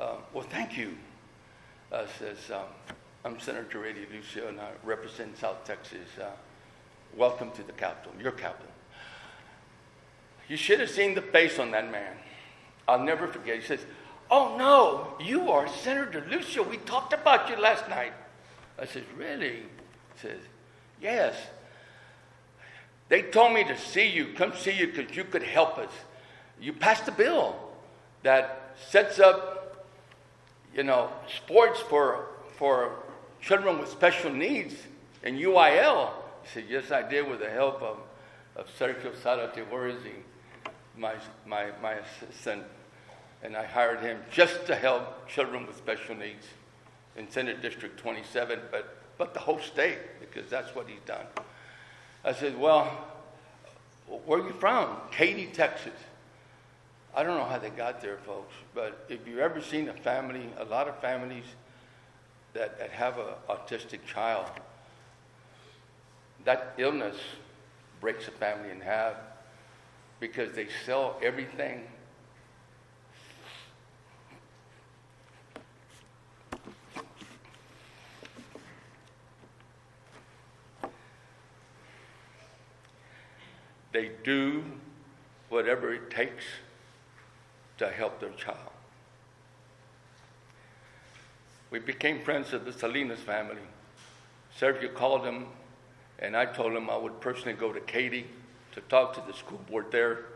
Uh, 0.00 0.16
well, 0.32 0.44
thank 0.50 0.76
you. 0.76 0.96
I 1.92 2.06
says, 2.18 2.38
um, 2.52 2.94
"I'm 3.24 3.38
Senator 3.38 3.86
Eddie 3.86 4.06
Lucio, 4.12 4.48
and 4.48 4.60
I 4.60 4.70
represent 4.82 5.38
South 5.38 5.64
Texas. 5.64 6.08
Uh, 6.20 6.30
welcome 7.16 7.52
to 7.52 7.62
the 7.62 7.72
Capitol, 7.72 8.12
your 8.20 8.32
Capitol." 8.32 8.72
You 10.48 10.56
should 10.56 10.80
have 10.80 10.90
seen 10.90 11.14
the 11.14 11.22
face 11.22 11.58
on 11.58 11.70
that 11.72 11.92
man. 11.92 12.16
I'll 12.88 13.04
never 13.04 13.28
forget. 13.28 13.56
He 13.60 13.64
says, 13.64 13.84
Oh 14.30 14.56
no, 14.56 15.24
you 15.24 15.50
are 15.52 15.68
Senator 15.68 16.26
Lucio. 16.28 16.62
We 16.62 16.78
talked 16.78 17.12
about 17.12 17.48
you 17.48 17.56
last 17.56 17.88
night. 17.88 18.14
I 18.78 18.86
says, 18.86 19.04
Really? 19.16 19.62
He 20.14 20.20
says, 20.20 20.40
Yes. 21.00 21.36
They 23.10 23.22
told 23.22 23.54
me 23.54 23.64
to 23.64 23.78
see 23.78 24.08
you, 24.08 24.32
come 24.34 24.54
see 24.54 24.72
you 24.72 24.88
because 24.88 25.14
you 25.14 25.24
could 25.24 25.42
help 25.42 25.78
us. 25.78 25.90
You 26.60 26.72
passed 26.72 27.08
a 27.08 27.12
bill 27.12 27.56
that 28.22 28.74
sets 28.90 29.18
up, 29.18 29.86
you 30.74 30.82
know, 30.82 31.10
sports 31.36 31.80
for 31.80 32.26
for 32.56 32.96
children 33.40 33.78
with 33.78 33.88
special 33.88 34.32
needs 34.32 34.74
in 35.22 35.36
UIL. 35.36 36.10
He 36.42 36.48
said, 36.54 36.64
Yes, 36.68 36.90
I 36.90 37.02
did 37.06 37.28
with 37.28 37.40
the 37.40 37.50
help 37.50 37.82
of, 37.82 37.98
of 38.56 38.66
Sergio 38.78 39.14
Sarate 39.22 39.64
my, 40.98 41.14
my, 41.46 41.70
my 41.80 41.92
assistant 41.92 42.64
and 43.42 43.56
I 43.56 43.64
hired 43.64 44.00
him 44.00 44.18
just 44.30 44.66
to 44.66 44.74
help 44.74 45.28
children 45.28 45.66
with 45.66 45.76
special 45.76 46.14
needs 46.14 46.46
in 47.16 47.30
Senate 47.30 47.62
District 47.62 47.98
27, 47.98 48.60
but, 48.70 48.96
but 49.16 49.34
the 49.34 49.40
whole 49.40 49.60
state, 49.60 49.98
because 50.20 50.48
that's 50.50 50.74
what 50.74 50.88
he's 50.88 51.00
done. 51.06 51.26
I 52.24 52.32
said, 52.32 52.58
Well, 52.58 52.84
where 54.26 54.40
are 54.40 54.46
you 54.46 54.54
from? 54.54 54.96
Katy, 55.10 55.46
Texas. 55.46 55.92
I 57.14 57.22
don't 57.22 57.36
know 57.36 57.44
how 57.44 57.58
they 57.58 57.70
got 57.70 58.00
there, 58.00 58.18
folks, 58.18 58.54
but 58.74 59.06
if 59.08 59.26
you've 59.26 59.38
ever 59.38 59.60
seen 59.60 59.88
a 59.88 59.92
family, 59.92 60.48
a 60.58 60.64
lot 60.64 60.88
of 60.88 60.98
families 61.00 61.44
that, 62.52 62.78
that 62.78 62.90
have 62.90 63.18
an 63.18 63.26
autistic 63.48 64.04
child, 64.06 64.46
that 66.44 66.74
illness 66.78 67.16
breaks 68.00 68.28
a 68.28 68.30
family 68.30 68.70
in 68.70 68.80
half 68.80 69.14
because 70.20 70.52
they 70.52 70.68
sell 70.86 71.16
everything 71.22 71.82
They 83.98 84.12
do 84.22 84.62
whatever 85.48 85.92
it 85.92 86.08
takes 86.08 86.44
to 87.78 87.88
help 87.88 88.20
their 88.20 88.30
child. 88.30 88.70
We 91.72 91.80
became 91.80 92.20
friends 92.20 92.52
of 92.52 92.64
the 92.64 92.72
Salinas 92.72 93.18
family. 93.18 93.56
Sergio 94.56 94.94
called 94.94 95.24
him, 95.24 95.46
and 96.20 96.36
I 96.36 96.46
told 96.46 96.74
him 96.74 96.88
I 96.88 96.96
would 96.96 97.20
personally 97.20 97.54
go 97.54 97.72
to 97.72 97.80
Katy 97.80 98.28
to 98.70 98.80
talk 98.82 99.14
to 99.14 99.22
the 99.26 99.36
school 99.36 99.58
board 99.68 99.86
there 99.90 100.26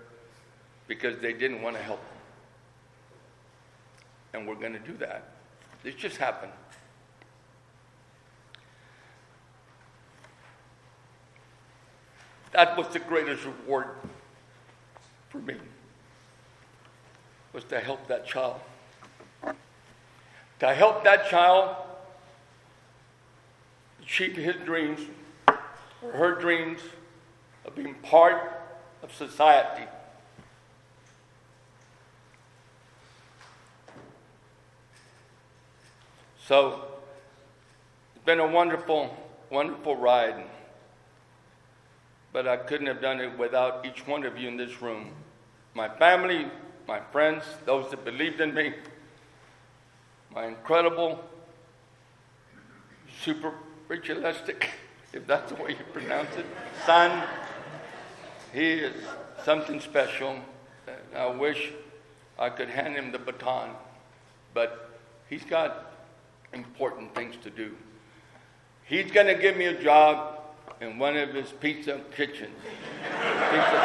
because 0.89 1.21
they 1.21 1.33
didn't 1.33 1.63
want 1.63 1.77
to 1.77 1.83
help 1.85 2.01
him. 2.01 2.19
And 4.35 4.49
we're 4.49 4.57
going 4.57 4.73
to 4.73 4.81
do 4.81 4.97
that. 4.97 5.35
This 5.85 5.95
just 5.95 6.17
happened. 6.17 6.51
That 12.53 12.77
was 12.77 12.89
the 12.89 12.99
greatest 12.99 13.45
reward 13.45 13.89
for 15.31 15.39
me, 15.39 15.57
was 17.55 17.65
to 17.65 17.81
help 17.81 18.07
that 18.09 18.27
child. 18.27 18.61
To 20.61 20.75
help 20.75 21.03
that 21.05 21.29
child 21.29 21.75
achieve 24.03 24.37
his 24.37 24.57
dreams 24.65 25.01
or 25.49 26.13
her 26.13 26.35
dreams 26.35 26.81
of 27.65 27.75
being 27.75 27.95
part 27.97 28.63
of 29.03 29.13
society. 29.15 29.87
So 36.47 36.85
it's 38.15 38.25
been 38.27 38.41
a 38.41 38.47
wonderful, 38.47 39.17
wonderful 39.49 39.97
ride 39.97 40.45
but 42.33 42.49
I 42.49 42.57
couldn't 42.57 42.87
have 42.87 43.01
done 43.01 43.21
it 43.21 43.39
without 43.39 43.87
each 43.87 44.07
one 44.07 44.25
of 44.25 44.39
you 44.39 44.49
in 44.49 44.57
this 44.57 44.81
room. 44.81 45.11
My 45.75 45.89
family, 45.89 46.47
my 46.89 47.01
friends, 47.13 47.45
those 47.67 47.91
that 47.91 48.05
believed 48.05 48.41
in 48.41 48.55
me, 48.55 48.75
my 50.35 50.47
incredible, 50.47 51.23
super 53.23 53.53
ritualistic, 53.89 54.71
if 55.13 55.27
that's 55.27 55.53
the 55.53 55.63
way 55.63 55.71
you 55.71 55.85
pronounce 55.93 56.35
it, 56.37 56.47
son. 56.87 57.23
He 58.53 58.73
is 58.73 58.95
something 59.45 59.81
special. 59.81 60.39
I 61.15 61.27
wish 61.27 61.73
I 62.39 62.51
could 62.51 62.69
hand 62.69 62.97
him 62.97 63.13
the 63.13 63.19
baton, 63.19 63.71
but 64.53 64.99
he's 65.29 65.45
got 65.45 65.93
important 66.53 67.15
things 67.15 67.35
to 67.43 67.51
do. 67.51 67.75
He's 68.85 69.11
going 69.11 69.27
to 69.27 69.35
give 69.35 69.57
me 69.57 69.67
a 69.67 69.83
job 69.83 70.42
in 70.83 70.99
one 70.99 71.17
of 71.17 71.33
his 71.33 71.51
pizza 71.61 72.01
kitchens. 72.15 72.51
Pizza. 72.61 73.79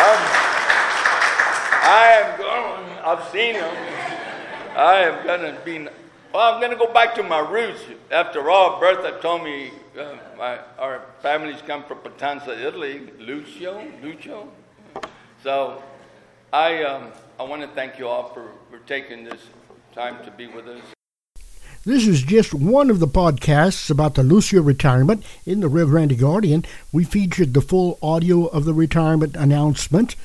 Um, 0.00 0.22
I 1.86 2.22
am 2.22 2.38
going, 2.38 2.98
I've 3.04 3.28
seen 3.30 3.54
him. 3.56 3.74
I 4.74 5.02
am 5.02 5.26
going 5.26 5.54
to 5.54 5.60
be, 5.64 5.78
well, 6.32 6.54
I'm 6.54 6.60
going 6.60 6.72
to 6.72 6.78
go 6.78 6.92
back 6.92 7.14
to 7.16 7.22
my 7.22 7.40
roots. 7.40 7.80
After 8.10 8.50
all, 8.50 8.80
Bertha 8.80 9.18
told 9.20 9.44
me 9.44 9.70
uh, 9.98 10.16
my, 10.38 10.60
our 10.78 11.02
families 11.20 11.60
come 11.66 11.84
from 11.84 11.98
Potenza, 11.98 12.58
Italy, 12.58 13.10
Lucio, 13.18 13.86
Lucio. 14.02 14.48
So 15.42 15.82
I, 16.54 16.82
um, 16.84 17.12
I 17.38 17.42
want 17.42 17.60
to 17.60 17.68
thank 17.68 17.98
you 17.98 18.08
all 18.08 18.32
for, 18.32 18.48
for 18.70 18.78
taking 18.86 19.24
this 19.24 19.40
time 19.94 20.24
to 20.24 20.30
be 20.32 20.48
with 20.48 20.66
us. 20.66 20.82
This 21.84 22.08
is 22.08 22.22
just 22.22 22.52
one 22.52 22.90
of 22.90 22.98
the 22.98 23.06
podcasts 23.06 23.90
about 23.90 24.16
the 24.16 24.24
Lucio 24.24 24.60
retirement 24.60 25.22
in 25.46 25.60
the 25.60 25.68
Rio 25.68 25.86
Grande 25.86 26.18
Guardian. 26.18 26.64
We 26.92 27.04
featured 27.04 27.54
the 27.54 27.60
full 27.60 27.98
audio 28.02 28.46
of 28.46 28.64
the 28.64 28.74
retirement 28.74 29.36
announcement, 29.36 30.16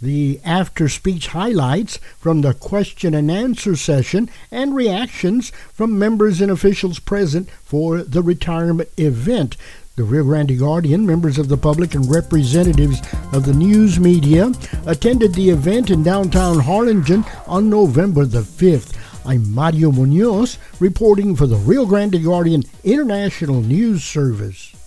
the 0.00 0.38
after 0.44 0.88
speech 0.88 1.28
highlights 1.28 1.98
from 2.18 2.42
the 2.42 2.54
question 2.54 3.12
and 3.12 3.28
answer 3.28 3.74
session, 3.74 4.30
and 4.52 4.76
reactions 4.76 5.50
from 5.72 5.98
members 5.98 6.40
and 6.40 6.52
officials 6.52 7.00
present 7.00 7.50
for 7.64 8.02
the 8.02 8.22
retirement 8.22 8.90
event. 8.96 9.56
The 9.96 10.04
Rio 10.04 10.22
Grande 10.22 10.56
Guardian, 10.56 11.04
members 11.04 11.38
of 11.38 11.48
the 11.48 11.56
public, 11.56 11.96
and 11.96 12.08
representatives 12.08 13.00
of 13.32 13.46
the 13.46 13.52
news 13.52 13.98
media 13.98 14.52
attended 14.86 15.34
the 15.34 15.50
event 15.50 15.90
in 15.90 16.04
downtown 16.04 16.60
Harlingen 16.60 17.24
on 17.48 17.68
November 17.68 18.24
the 18.24 18.42
5th. 18.42 18.94
I'm 19.24 19.52
Mario 19.52 19.90
Munoz 19.90 20.58
reporting 20.80 21.36
for 21.36 21.46
the 21.46 21.56
Rio 21.56 21.84
Grande 21.86 22.22
Guardian 22.22 22.62
International 22.84 23.60
News 23.60 24.04
Service. 24.04 24.77